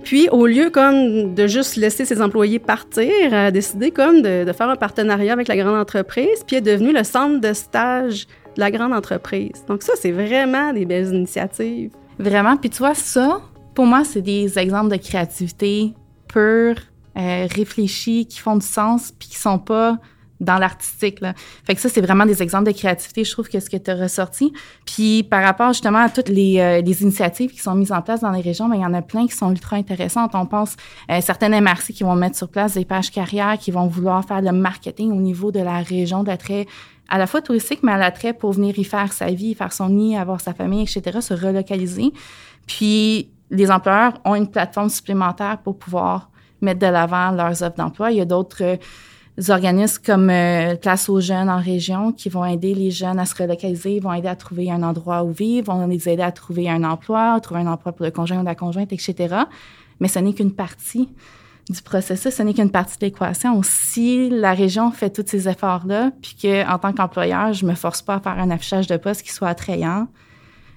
Puis, 0.05 0.29
au 0.31 0.47
lieu 0.47 0.69
comme 0.69 1.35
de 1.35 1.47
juste 1.47 1.77
laisser 1.77 2.05
ses 2.05 2.21
employés 2.21 2.59
partir, 2.59 3.11
elle 3.25 3.35
a 3.35 3.51
décidé 3.51 3.91
comme 3.91 4.21
de, 4.21 4.45
de 4.45 4.53
faire 4.53 4.69
un 4.69 4.77
partenariat 4.77 5.33
avec 5.33 5.49
la 5.49 5.57
grande 5.57 5.75
entreprise, 5.77 6.45
puis 6.47 6.57
est 6.57 6.61
devenue 6.61 6.93
le 6.93 7.03
centre 7.03 7.41
de 7.41 7.53
stage 7.55 8.27
de 8.57 8.61
la 8.61 8.71
grande 8.71 8.93
entreprise. 8.93 9.65
Donc 9.69 9.83
ça, 9.83 9.93
c'est 9.97 10.13
vraiment 10.13 10.73
des 10.73 10.85
belles 10.85 11.15
initiatives. 11.15 11.93
Vraiment. 12.19 12.57
Puis 12.57 12.71
tu 12.71 12.79
vois, 12.79 12.95
ça, 12.95 13.41
pour 13.75 13.87
moi, 13.87 14.03
c'est 14.05 14.23
des 14.23 14.59
exemples 14.59 14.91
de 14.91 14.97
créativité 14.97 15.95
pure, 16.29 16.77
euh, 17.17 17.47
réfléchie, 17.55 18.27
qui 18.27 18.41
font 18.41 18.57
du 18.57 18.67
sens, 18.67 19.13
puis 19.13 19.29
qui 19.29 19.37
sont 19.37 19.59
pas 19.59 19.99
dans 20.41 20.59
l'artistique. 20.59 21.21
Fait 21.65 21.75
que 21.75 21.81
ça, 21.81 21.89
c'est 21.89 22.01
vraiment 22.01 22.27
des 22.27 22.43
exemples 22.43 22.67
de 22.71 22.77
créativité, 22.77 23.25
je 23.25 23.33
trouve, 23.33 23.49
que 23.49 23.59
ce 23.61 23.71
que 23.71 23.77
tu 23.77 23.91
as 23.91 23.95
ressorti. 23.95 24.53
Puis 24.85 25.23
par 25.23 25.43
rapport 25.43 25.73
justement 25.73 26.01
à 26.01 26.11
toutes 26.11 26.29
les, 26.29 26.61
euh, 26.61 26.81
les, 26.83 27.03
initiatives 27.03 27.51
qui 27.51 27.61
sont 27.61 27.75
mises 27.75 27.93
en 27.93 28.03
place 28.03 28.21
dans 28.21 28.31
les 28.31 28.43
régions, 28.43 28.69
ben, 28.69 28.77
il 28.77 28.83
y 28.83 28.87
en 28.87 28.95
a 28.95 29.03
plein 29.03 29.27
qui 29.27 29.35
sont 29.35 29.51
ultra 29.51 29.77
intéressantes. 29.77 30.33
On 30.35 30.47
pense 30.47 30.77
euh, 31.11 31.21
certaines 31.21 31.59
MRC 31.59 31.93
qui 31.95 32.03
vont 32.03 32.17
mettre 32.17 32.37
sur 32.37 32.49
place 32.49 32.75
des 32.75 32.85
pages 32.85 33.11
carrières, 33.11 33.57
qui 33.59 33.71
vont 33.71 33.87
vouloir 33.87 34.25
faire 34.27 34.43
le 34.43 34.53
marketing 34.53 35.11
au 35.13 35.21
niveau 35.21 35.53
de 35.53 35.61
la 35.61 35.79
région 35.79 36.23
d'attrait 36.23 36.67
à 37.09 37.19
la 37.19 37.27
fois 37.27 37.41
touristique, 37.43 37.81
mais 37.83 37.93
à 37.93 37.99
l'attrait 37.99 38.33
pour 38.33 38.53
venir 38.53 38.79
y 38.79 38.85
faire 38.85 39.13
sa 39.13 39.27
vie, 39.27 39.55
faire 39.55 39.73
son 39.73 39.91
nid, 39.91 40.17
avoir 40.17 40.41
sa 40.41 40.55
famille, 40.55 40.83
etc., 40.83 41.21
se 41.21 41.35
relocaliser. 41.35 42.13
Puis 42.67 43.31
les 43.51 43.71
employeurs 43.71 44.15
ont 44.25 44.35
une 44.35 44.49
plateforme 44.49 44.89
supplémentaire 44.89 45.59
pour 45.59 45.79
pouvoir 45.79 46.31
mettre 46.61 46.81
de 46.81 46.87
l'avant 46.87 47.31
leurs 47.31 47.63
offres 47.63 47.77
d'emploi. 47.77 48.11
Il 48.11 48.19
y 48.19 48.21
a 48.21 48.25
d'autres 48.25 48.63
euh, 48.63 48.77
organismes 49.49 50.03
comme 50.05 50.31
euh, 50.31 50.75
Place 50.77 51.09
aux 51.09 51.21
jeunes 51.21 51.49
en 51.49 51.61
région 51.61 52.13
qui 52.13 52.29
vont 52.29 52.45
aider 52.45 52.75
les 52.75 52.91
jeunes 52.91 53.19
à 53.19 53.27
se 53.27 53.35
relocaliser, 53.41 54.01
vont 54.01 54.13
aider 54.13 54.29
à 54.29 54.37
trouver 54.37 54.71
un 54.71 54.83
endroit 54.83 55.23
où 55.23 55.31
vivre, 55.31 55.73
vont 55.73 55.87
les 55.87 56.09
aider 56.09 56.23
à 56.23 56.33
trouver 56.33 56.69
un 56.69 56.83
emploi, 56.85 57.39
trouver 57.41 57.61
un 57.61 57.67
emploi 57.67 57.93
pour 57.93 58.05
le 58.05 58.11
conjoint 58.11 58.41
ou 58.41 58.45
la 58.45 58.55
conjointe, 58.55 58.93
etc. 58.93 59.35
Mais 60.01 60.09
ce 60.09 60.19
n'est 60.19 60.33
qu'une 60.33 60.53
partie 60.53 61.09
du 61.69 61.83
processus, 61.83 62.35
ce 62.35 62.43
n'est 62.43 62.55
qu'une 62.55 62.71
partie 62.71 62.97
de 62.99 63.07
l'équation. 63.07 63.61
Si 63.63 64.31
la 64.31 64.53
région 64.53 64.93
fait 64.93 65.11
tous 65.11 65.29
ces 65.29 65.49
efforts-là, 65.49 66.13
puis 66.23 66.37
que 66.41 66.69
en 66.71 66.79
tant 66.79 66.93
qu'employeur, 66.93 67.53
je 67.53 67.67
me 67.67 67.75
force 67.75 68.03
pas 68.03 68.17
à 68.17 68.21
faire 68.21 68.39
un 68.39 68.51
affichage 68.51 68.87
de 68.87 68.97
poste 68.97 69.23
qui 69.23 69.33
soit 69.33 69.49
attrayant, 69.49 70.07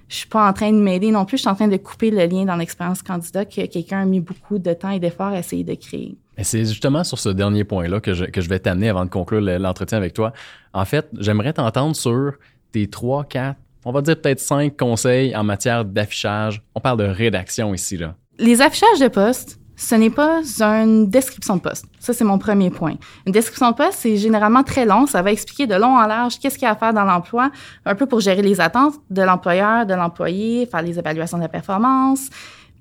je 0.08 0.16
suis 0.16 0.28
pas 0.28 0.48
en 0.48 0.52
train 0.52 0.72
de 0.72 0.78
m'aider 0.78 1.12
non 1.12 1.24
plus, 1.24 1.36
je 1.36 1.42
suis 1.42 1.48
en 1.48 1.54
train 1.54 1.68
de 1.68 1.76
couper 1.76 2.10
le 2.10 2.26
lien 2.26 2.44
dans 2.44 2.56
l'expérience 2.56 3.02
candidat 3.02 3.44
que 3.44 3.66
quelqu'un 3.66 4.00
a 4.00 4.04
mis 4.04 4.18
beaucoup 4.18 4.58
de 4.58 4.72
temps 4.72 4.90
et 4.90 4.98
d'efforts 4.98 5.28
à 5.28 5.38
essayer 5.38 5.62
de 5.62 5.74
créer. 5.74 6.18
Et 6.36 6.42
c'est 6.42 6.64
justement 6.64 7.04
sur 7.04 7.18
ce 7.18 7.28
dernier 7.28 7.62
point-là 7.62 8.00
que 8.00 8.12
je, 8.12 8.24
que 8.24 8.40
je 8.40 8.48
vais 8.48 8.58
t'amener 8.58 8.88
avant 8.88 9.04
de 9.04 9.10
conclure 9.10 9.40
l'entretien 9.40 9.98
avec 9.98 10.12
toi. 10.12 10.32
En 10.72 10.84
fait, 10.84 11.06
j'aimerais 11.18 11.52
t'entendre 11.52 11.94
sur 11.94 12.32
tes 12.72 12.88
trois, 12.88 13.22
quatre, 13.24 13.60
on 13.84 13.92
va 13.92 14.02
dire 14.02 14.20
peut-être 14.20 14.40
cinq 14.40 14.76
conseils 14.76 15.36
en 15.36 15.44
matière 15.44 15.84
d'affichage. 15.84 16.60
On 16.74 16.80
parle 16.80 16.98
de 16.98 17.04
rédaction 17.04 17.72
ici, 17.72 17.96
là. 17.96 18.16
Les 18.38 18.62
affichages 18.62 18.98
de 19.00 19.08
poste, 19.08 19.59
ce 19.80 19.94
n'est 19.94 20.10
pas 20.10 20.42
une 20.60 21.08
description 21.08 21.56
de 21.56 21.62
poste. 21.62 21.86
Ça, 22.00 22.12
c'est 22.12 22.22
mon 22.22 22.38
premier 22.38 22.68
point. 22.68 22.96
Une 23.24 23.32
description 23.32 23.70
de 23.70 23.76
poste, 23.76 23.94
c'est 23.94 24.18
généralement 24.18 24.62
très 24.62 24.84
long. 24.84 25.06
Ça 25.06 25.22
va 25.22 25.32
expliquer 25.32 25.66
de 25.66 25.74
long 25.74 25.96
en 25.96 26.06
large 26.06 26.38
qu'est-ce 26.38 26.56
qu'il 26.58 26.64
y 26.64 26.68
a 26.68 26.72
à 26.72 26.76
faire 26.76 26.92
dans 26.92 27.04
l'emploi, 27.04 27.50
un 27.86 27.94
peu 27.94 28.04
pour 28.04 28.20
gérer 28.20 28.42
les 28.42 28.60
attentes 28.60 28.96
de 29.08 29.22
l'employeur, 29.22 29.86
de 29.86 29.94
l'employé, 29.94 30.66
faire 30.66 30.82
les 30.82 30.98
évaluations 30.98 31.38
de 31.38 31.44
la 31.44 31.48
performance. 31.48 32.28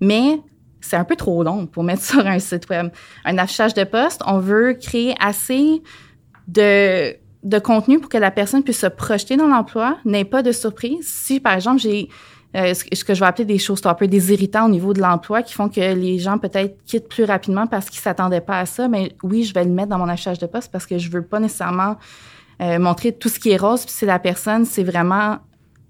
Mais 0.01 0.41
c'est 0.81 0.97
un 0.97 1.05
peu 1.05 1.15
trop 1.15 1.41
long 1.41 1.67
pour 1.67 1.83
mettre 1.83 2.03
sur 2.03 2.27
un 2.27 2.37
site 2.37 2.69
web. 2.69 2.89
Un 3.23 3.37
affichage 3.37 3.73
de 3.73 3.85
poste, 3.85 4.21
on 4.25 4.39
veut 4.39 4.73
créer 4.73 5.15
assez 5.21 5.81
de, 6.49 7.15
de 7.43 7.59
contenu 7.59 7.99
pour 7.99 8.09
que 8.09 8.17
la 8.17 8.29
personne 8.29 8.61
puisse 8.61 8.79
se 8.79 8.87
projeter 8.87 9.37
dans 9.37 9.47
l'emploi, 9.47 9.99
n'ait 10.03 10.25
pas 10.25 10.43
de 10.43 10.51
surprise. 10.51 11.07
Si, 11.07 11.39
par 11.39 11.53
exemple, 11.53 11.79
j'ai 11.79 12.09
euh, 12.55 12.73
ce 12.73 13.03
que 13.03 13.13
je 13.13 13.19
vais 13.19 13.25
appeler 13.27 13.45
des 13.45 13.59
choses 13.59 13.81
des 14.01 14.33
irritants 14.33 14.65
au 14.65 14.69
niveau 14.69 14.93
de 14.93 14.99
l'emploi 14.99 15.43
qui 15.43 15.53
font 15.53 15.69
que 15.69 15.79
les 15.79 16.17
gens 16.17 16.39
peut-être 16.39 16.83
quittent 16.83 17.07
plus 17.07 17.23
rapidement 17.23 17.67
parce 17.67 17.89
qu'ils 17.89 17.99
s'attendaient 17.99 18.41
pas 18.41 18.59
à 18.59 18.65
ça. 18.65 18.87
Mais 18.87 19.15
oui, 19.21 19.43
je 19.43 19.53
vais 19.53 19.63
le 19.63 19.69
mettre 19.69 19.89
dans 19.89 19.99
mon 19.99 20.09
affichage 20.09 20.39
de 20.39 20.47
poste 20.47 20.71
parce 20.71 20.87
que 20.87 20.97
je 20.97 21.11
veux 21.11 21.21
pas 21.21 21.39
nécessairement 21.39 21.97
euh, 22.61 22.79
montrer 22.79 23.11
tout 23.11 23.29
ce 23.29 23.39
qui 23.39 23.51
est 23.51 23.57
rose. 23.57 23.85
Puis 23.85 23.93
si 23.93 24.05
la 24.05 24.17
personne, 24.17 24.65
c'est 24.65 24.83
vraiment 24.83 25.37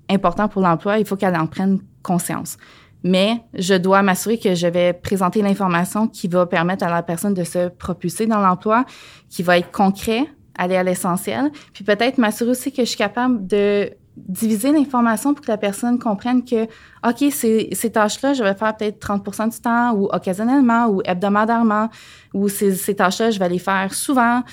important 0.09 0.49
pour 0.49 0.61
l'emploi, 0.61 0.99
il 0.99 1.05
faut 1.05 1.15
qu'elle 1.15 1.35
en 1.37 1.47
prenne 1.47 1.79
conscience. 2.03 2.57
Mais 3.03 3.41
je 3.53 3.75
dois 3.75 4.01
m'assurer 4.01 4.37
que 4.37 4.53
je 4.53 4.67
vais 4.67 4.91
présenter 4.91 5.41
l'information 5.41 6.07
qui 6.07 6.27
va 6.27 6.45
permettre 6.45 6.83
à 6.83 6.89
la 6.89 7.03
personne 7.03 7.33
de 7.33 7.45
se 7.45 7.69
propulser 7.69 8.25
dans 8.25 8.41
l'emploi, 8.41 8.83
qui 9.29 9.43
va 9.43 9.57
être 9.57 9.71
concret, 9.71 10.25
aller 10.57 10.75
à 10.75 10.83
l'essentiel. 10.83 11.51
Puis 11.73 11.85
peut-être 11.85 12.17
m'assurer 12.17 12.51
aussi 12.51 12.73
que 12.73 12.83
je 12.83 12.89
suis 12.89 12.97
capable 12.97 13.47
de 13.47 13.91
diviser 14.27 14.71
l'information 14.71 15.33
pour 15.33 15.45
que 15.45 15.51
la 15.51 15.57
personne 15.57 15.99
comprenne 15.99 16.43
que, 16.43 16.63
OK, 17.07 17.31
ces, 17.31 17.69
ces 17.71 17.91
tâches-là, 17.91 18.33
je 18.33 18.43
vais 18.43 18.53
faire 18.53 18.75
peut-être 18.75 18.99
30% 18.99 19.51
du 19.51 19.59
temps 19.59 19.93
ou 19.93 20.09
occasionnellement 20.11 20.87
ou 20.87 21.01
hebdomadairement 21.05 21.89
ou 22.33 22.49
ces, 22.49 22.75
ces 22.75 22.95
tâches-là, 22.95 23.31
je 23.31 23.39
vais 23.39 23.49
les 23.49 23.59
faire 23.59 23.93
souvent. 23.93 24.43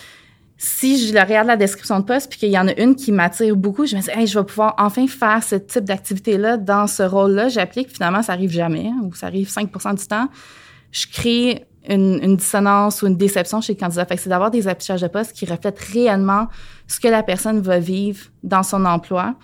Si 0.59 1.07
je 1.07 1.13
regarde 1.19 1.47
la 1.47 1.57
description 1.57 2.01
de 2.01 2.05
poste 2.05 2.31
puis 2.31 2.39
qu'il 2.39 2.51
y 2.51 2.59
en 2.59 2.67
a 2.67 2.73
une 2.81 2.95
qui 2.95 3.13
m'attire 3.13 3.55
beaucoup, 3.57 3.85
je 3.85 3.97
me 3.97 4.01
dis, 4.01 4.11
hey, 4.11 4.27
je 4.27 4.39
vais 4.39 4.45
pouvoir 4.45 4.75
enfin 4.79 5.07
faire 5.07 5.43
ce 5.43 5.57
type 5.57 5.85
d'activité-là 5.85 6.57
dans 6.57 6.87
ce 6.87 7.03
rôle-là. 7.03 7.49
J'applique, 7.49 7.91
finalement, 7.93 8.23
ça 8.23 8.33
arrive 8.33 8.51
jamais 8.51 8.91
ou 9.03 9.15
ça 9.15 9.27
arrive 9.27 9.49
5% 9.49 9.99
du 9.99 10.07
temps. 10.07 10.29
Je 10.93 11.07
crée 11.13 11.67
une, 11.89 12.21
une, 12.23 12.37
dissonance 12.37 13.03
ou 13.03 13.07
une 13.07 13.17
déception 13.17 13.61
chez 13.61 13.75
le 13.75 13.79
candidat. 13.79 14.07
Fait 14.07 14.17
que 14.17 14.23
c'est 14.23 14.31
d'avoir 14.31 14.51
des 14.51 14.67
affichages 14.67 15.03
de 15.03 15.09
poste 15.09 15.33
qui 15.33 15.45
reflètent 15.45 15.79
réellement 15.79 16.49
ce 16.87 17.01
que 17.01 17.09
la 17.09 17.23
personne 17.23 17.61
va 17.61 17.79
vivre 17.79 18.27
dans 18.43 18.63
son 18.63 18.85
emploi. 18.85 19.35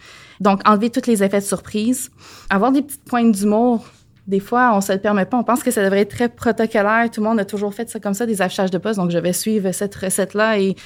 Donc, 0.40 0.60
enlever 0.68 0.90
tous 0.90 1.06
les 1.06 1.22
effets 1.22 1.40
de 1.40 1.44
surprise. 1.44 2.10
Avoir 2.50 2.72
des 2.72 2.82
petites 2.82 3.04
pointes 3.04 3.32
d'humour. 3.32 3.84
Des 4.26 4.40
fois, 4.40 4.72
on 4.74 4.80
se 4.80 4.92
le 4.92 4.98
permet 4.98 5.24
pas. 5.24 5.36
On 5.36 5.44
pense 5.44 5.62
que 5.62 5.70
ça 5.70 5.82
devrait 5.82 6.00
être 6.00 6.14
très 6.14 6.28
protocolaire. 6.28 7.10
Tout 7.10 7.20
le 7.20 7.28
monde 7.28 7.40
a 7.40 7.44
toujours 7.44 7.74
fait 7.74 7.88
ça 7.90 7.98
comme 7.98 8.14
ça, 8.14 8.26
des 8.26 8.40
affichages 8.42 8.70
de 8.70 8.78
poste. 8.78 8.98
Donc, 8.98 9.10
je 9.10 9.18
vais 9.18 9.32
suivre 9.32 9.72
cette 9.72 9.94
recette-là 9.94 10.58
et 10.58 10.76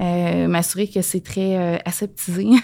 euh, 0.00 0.48
m'assurer 0.48 0.88
que 0.88 1.02
c'est 1.02 1.22
très 1.22 1.56
euh, 1.56 1.78
aseptisé. 1.84 2.46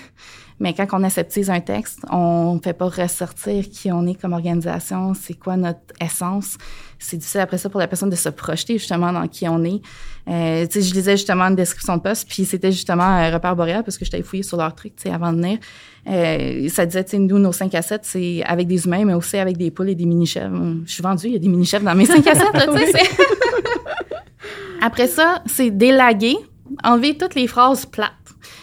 Mais 0.60 0.74
quand 0.74 0.86
on 0.92 1.02
aseptise 1.02 1.48
un 1.48 1.60
texte, 1.60 2.00
on 2.10 2.56
ne 2.56 2.60
fait 2.60 2.74
pas 2.74 2.88
ressortir 2.88 3.64
qui 3.70 3.90
on 3.90 4.06
est 4.06 4.14
comme 4.14 4.34
organisation, 4.34 5.14
c'est 5.14 5.32
quoi 5.32 5.56
notre 5.56 5.80
essence. 6.02 6.58
C'est 6.98 7.16
difficile 7.16 7.40
après 7.40 7.56
ça 7.56 7.70
pour 7.70 7.80
la 7.80 7.88
personne 7.88 8.10
de 8.10 8.16
se 8.16 8.28
projeter 8.28 8.76
justement 8.76 9.10
dans 9.10 9.26
qui 9.26 9.48
on 9.48 9.64
est. 9.64 9.80
Euh, 10.28 10.66
je 10.70 10.92
lisais 10.92 11.16
justement 11.16 11.44
une 11.44 11.56
description 11.56 11.96
de 11.96 12.02
poste, 12.02 12.28
puis 12.28 12.44
c'était 12.44 12.72
justement 12.72 13.04
un 13.04 13.30
repère 13.30 13.56
boréal 13.56 13.82
parce 13.84 13.96
que 13.96 14.04
je 14.04 14.10
t'avais 14.10 14.22
fouillé 14.22 14.42
sur 14.42 14.58
leur 14.58 14.74
truc, 14.74 14.92
avant 15.10 15.32
de 15.32 15.38
venir. 15.38 15.58
Euh, 16.06 16.68
ça 16.68 16.84
disait, 16.84 17.04
tu 17.04 17.12
sais, 17.12 17.18
nous, 17.18 17.38
nos 17.38 17.52
5 17.52 17.74
à 17.74 17.80
7, 17.80 18.02
c'est 18.04 18.42
avec 18.44 18.66
des 18.66 18.84
humains, 18.84 19.06
mais 19.06 19.14
aussi 19.14 19.38
avec 19.38 19.56
des 19.56 19.70
poules 19.70 19.88
et 19.88 19.94
des 19.94 20.04
mini-chèvres. 20.04 20.54
Je 20.84 20.92
suis 20.92 21.02
vendue, 21.02 21.28
il 21.28 21.32
y 21.32 21.36
a 21.36 21.38
des 21.38 21.48
mini-chèvres 21.48 21.86
dans 21.86 21.94
mes 21.94 22.04
5 22.04 22.26
à 22.26 22.34
7, 22.34 22.52
là, 22.52 22.66
tu 22.66 22.86
sais. 22.92 23.10
Après 24.82 25.08
ça, 25.08 25.42
c'est 25.46 25.70
délaguer, 25.70 26.36
enlever 26.82 27.16
toutes 27.16 27.34
les 27.34 27.46
phrases 27.46 27.86
plates. 27.86 28.10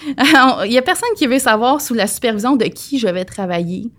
Il 0.65 0.71
y 0.71 0.77
a 0.77 0.81
personne 0.81 1.09
qui 1.17 1.27
veut 1.27 1.39
savoir 1.39 1.81
sous 1.81 1.93
la 1.93 2.07
supervision 2.07 2.55
de 2.55 2.65
qui 2.65 2.99
je 2.99 3.07
vais 3.07 3.25
travailler. 3.25 3.91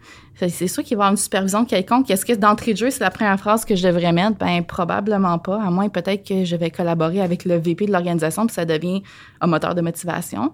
C'est 0.46 0.68
sûr 0.68 0.84
qu'il 0.84 0.96
va 0.96 1.02
y 1.02 1.06
avoir 1.06 1.10
une 1.10 1.16
supervision 1.16 1.64
quelconque. 1.64 2.08
Est-ce 2.10 2.24
que 2.24 2.32
d'entrée 2.32 2.72
de 2.72 2.78
jeu, 2.78 2.90
c'est 2.90 3.02
la 3.02 3.10
première 3.10 3.38
phrase 3.40 3.64
que 3.64 3.74
je 3.74 3.88
devrais 3.88 4.12
mettre? 4.12 4.38
Ben, 4.38 4.62
probablement 4.62 5.38
pas. 5.38 5.60
À 5.60 5.70
moins 5.70 5.88
peut-être 5.88 6.24
que 6.24 6.44
je 6.44 6.54
vais 6.54 6.70
collaborer 6.70 7.20
avec 7.20 7.44
le 7.44 7.56
VP 7.56 7.86
de 7.86 7.92
l'organisation, 7.92 8.46
puis 8.46 8.54
ça 8.54 8.64
devient 8.64 9.02
un 9.40 9.48
moteur 9.48 9.74
de 9.74 9.80
motivation. 9.80 10.52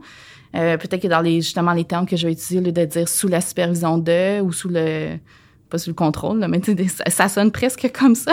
Euh, 0.54 0.78
peut-être 0.78 1.02
que 1.02 1.08
dans 1.08 1.20
les, 1.20 1.42
justement, 1.42 1.72
les 1.72 1.84
termes 1.84 2.06
que 2.06 2.16
je 2.16 2.26
vais 2.26 2.32
utiliser, 2.32 2.60
au 2.60 2.62
lieu 2.62 2.72
de 2.72 2.84
dire 2.86 3.08
sous 3.08 3.28
la 3.28 3.42
supervision 3.42 3.98
de 3.98 4.40
ou 4.40 4.52
sous 4.52 4.70
le, 4.70 5.18
pas 5.74 5.78
sous 5.78 5.90
le 5.90 5.94
contrôle, 5.94 6.46
mais 6.48 6.60
ça, 6.86 7.04
ça, 7.08 7.28
sonne 7.28 7.50
presque 7.50 7.90
comme 7.98 8.14
ça, 8.14 8.30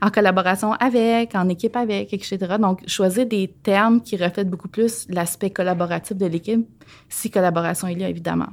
en 0.00 0.10
collaboration 0.10 0.72
avec, 0.72 1.36
en 1.36 1.48
équipe 1.48 1.76
avec, 1.76 2.12
etc. 2.12 2.38
Donc, 2.58 2.82
choisir 2.88 3.24
des 3.24 3.54
termes 3.62 4.00
qui 4.00 4.16
reflètent 4.16 4.50
beaucoup 4.50 4.66
plus 4.66 5.06
l'aspect 5.08 5.50
collaboratif 5.50 6.16
de 6.16 6.26
l'équipe, 6.26 6.66
si 7.08 7.30
collaboration 7.30 7.86
il 7.86 8.00
y 8.00 8.04
a, 8.04 8.08
évidemment. 8.08 8.48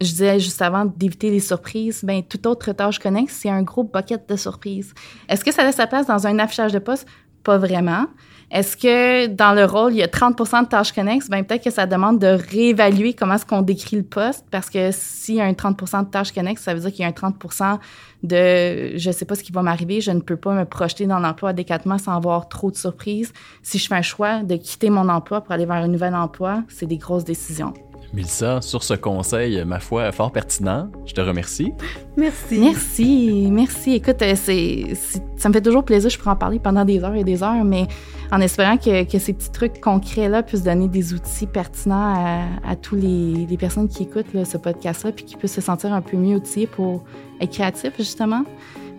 Je 0.00 0.06
disais 0.06 0.40
juste 0.40 0.62
avant 0.62 0.86
d'éviter 0.86 1.28
les 1.28 1.40
surprises, 1.40 2.02
ben 2.04 2.22
toute 2.22 2.46
autre 2.46 2.72
tâche 2.72 2.98
connexe, 2.98 3.34
c'est 3.34 3.50
un 3.50 3.62
gros 3.62 3.84
bucket 3.84 4.26
de 4.26 4.36
surprises. 4.36 4.94
Est-ce 5.28 5.44
que 5.44 5.52
ça 5.52 5.62
laisse 5.62 5.76
sa 5.76 5.86
place 5.86 6.06
dans 6.06 6.26
un 6.26 6.38
affichage 6.38 6.72
de 6.72 6.78
poste? 6.78 7.06
Pas 7.44 7.58
vraiment. 7.58 8.06
Est-ce 8.50 8.76
que 8.78 9.26
dans 9.26 9.52
le 9.52 9.66
rôle, 9.66 9.92
il 9.92 9.98
y 9.98 10.02
a 10.02 10.06
30% 10.06 10.64
de 10.64 10.68
tâches 10.68 10.92
connexes? 10.92 11.28
Ben, 11.28 11.44
peut-être 11.44 11.64
que 11.64 11.70
ça 11.70 11.86
demande 11.86 12.18
de 12.18 12.28
réévaluer 12.28 13.12
comment 13.12 13.34
est-ce 13.34 13.44
qu'on 13.44 13.60
décrit 13.60 13.96
le 13.96 14.02
poste, 14.02 14.46
parce 14.50 14.70
que 14.70 14.90
s'il 14.90 15.34
y 15.34 15.40
a 15.40 15.44
un 15.44 15.52
30% 15.52 16.06
de 16.06 16.10
tâches 16.10 16.32
connexes, 16.32 16.62
ça 16.62 16.72
veut 16.72 16.80
dire 16.80 16.90
qu'il 16.90 17.00
y 17.00 17.04
a 17.04 17.08
un 17.08 17.10
30% 17.10 17.78
de 18.22 18.96
je 18.96 19.10
sais 19.10 19.24
pas 19.26 19.34
ce 19.34 19.42
qui 19.42 19.52
va 19.52 19.62
m'arriver, 19.62 20.00
je 20.00 20.10
ne 20.10 20.20
peux 20.20 20.36
pas 20.36 20.54
me 20.54 20.64
projeter 20.64 21.06
dans 21.06 21.18
l'emploi 21.18 21.50
adéquatement 21.50 21.98
sans 21.98 22.16
avoir 22.16 22.48
trop 22.48 22.70
de 22.70 22.76
surprises. 22.76 23.32
Si 23.62 23.78
je 23.78 23.86
fais 23.86 23.96
un 23.96 24.02
choix 24.02 24.42
de 24.42 24.56
quitter 24.56 24.88
mon 24.88 25.08
emploi 25.08 25.42
pour 25.42 25.52
aller 25.52 25.66
vers 25.66 25.76
un 25.76 25.88
nouvel 25.88 26.14
emploi, 26.14 26.62
c'est 26.68 26.86
des 26.86 26.98
grosses 26.98 27.24
décisions. 27.24 27.74
Milsa, 28.14 28.62
sur 28.62 28.82
ce 28.82 28.94
conseil, 28.94 29.62
ma 29.64 29.80
foi, 29.80 30.10
fort 30.12 30.32
pertinent. 30.32 30.90
Je 31.04 31.12
te 31.12 31.20
remercie. 31.20 31.72
Merci. 32.16 32.58
Merci, 32.58 33.48
merci. 33.50 33.94
Écoute, 33.94 34.22
euh, 34.22 34.34
c'est, 34.34 34.94
ça 35.36 35.48
me 35.48 35.54
fait 35.54 35.60
toujours 35.60 35.84
plaisir. 35.84 36.08
Je 36.08 36.18
pourrais 36.18 36.30
en 36.30 36.36
parler 36.36 36.58
pendant 36.58 36.84
des 36.84 37.04
heures 37.04 37.14
et 37.14 37.24
des 37.24 37.42
heures, 37.42 37.64
mais 37.64 37.86
en 38.32 38.40
espérant 38.40 38.76
que, 38.76 39.04
que 39.04 39.18
ces 39.18 39.32
petits 39.32 39.52
trucs 39.52 39.80
concrets-là 39.80 40.42
puissent 40.42 40.62
donner 40.62 40.88
des 40.88 41.12
outils 41.12 41.46
pertinents 41.46 42.14
à, 42.16 42.70
à 42.70 42.76
tous 42.76 42.96
les, 42.96 43.46
les, 43.48 43.56
personnes 43.56 43.88
qui 43.88 44.04
écoutent 44.04 44.44
ce 44.44 44.56
podcast-là, 44.56 45.12
puis 45.12 45.24
qui 45.24 45.36
puissent 45.36 45.54
se 45.54 45.60
sentir 45.60 45.92
un 45.92 46.02
peu 46.02 46.16
mieux 46.16 46.36
outillés 46.36 46.66
pour 46.66 47.04
être 47.40 47.52
créatifs, 47.52 47.94
justement. 47.98 48.44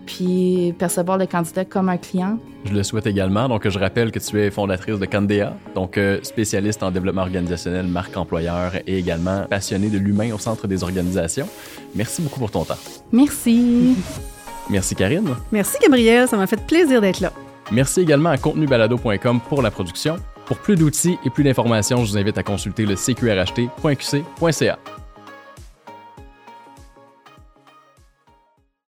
Puis 0.06 0.74
percevoir 0.78 1.18
le 1.18 1.26
candidat 1.26 1.64
comme 1.64 1.88
un 1.88 1.96
client. 1.96 2.38
Je 2.64 2.72
le 2.72 2.82
souhaite 2.82 3.06
également. 3.06 3.48
Donc, 3.48 3.68
je 3.68 3.78
rappelle 3.78 4.10
que 4.10 4.18
tu 4.18 4.40
es 4.40 4.50
fondatrice 4.50 4.98
de 4.98 5.06
Candea, 5.06 5.54
donc 5.74 5.96
euh, 5.96 6.18
spécialiste 6.22 6.82
en 6.82 6.90
développement 6.90 7.22
organisationnel, 7.22 7.86
marque 7.86 8.16
employeur 8.16 8.72
et 8.86 8.98
également 8.98 9.44
passionnée 9.48 9.88
de 9.88 9.98
l'humain 9.98 10.32
au 10.32 10.38
centre 10.38 10.66
des 10.66 10.82
organisations. 10.82 11.48
Merci 11.94 12.22
beaucoup 12.22 12.40
pour 12.40 12.50
ton 12.50 12.64
temps. 12.64 12.78
Merci. 13.12 13.96
Merci 14.70 14.94
Karine. 14.94 15.30
Merci 15.50 15.78
Gabriel, 15.82 16.28
ça 16.28 16.36
m'a 16.36 16.46
fait 16.46 16.64
plaisir 16.64 17.00
d'être 17.00 17.20
là. 17.20 17.32
Merci 17.72 18.00
également 18.00 18.30
à 18.30 18.38
contenubalado.com 18.38 19.40
pour 19.48 19.62
la 19.62 19.70
production. 19.70 20.16
Pour 20.46 20.58
plus 20.58 20.76
d'outils 20.76 21.18
et 21.24 21.30
plus 21.30 21.44
d'informations, 21.44 22.04
je 22.04 22.10
vous 22.10 22.18
invite 22.18 22.36
à 22.38 22.42
consulter 22.42 22.84
le 22.84 22.96
cqrht.qc.ca. 22.96 24.78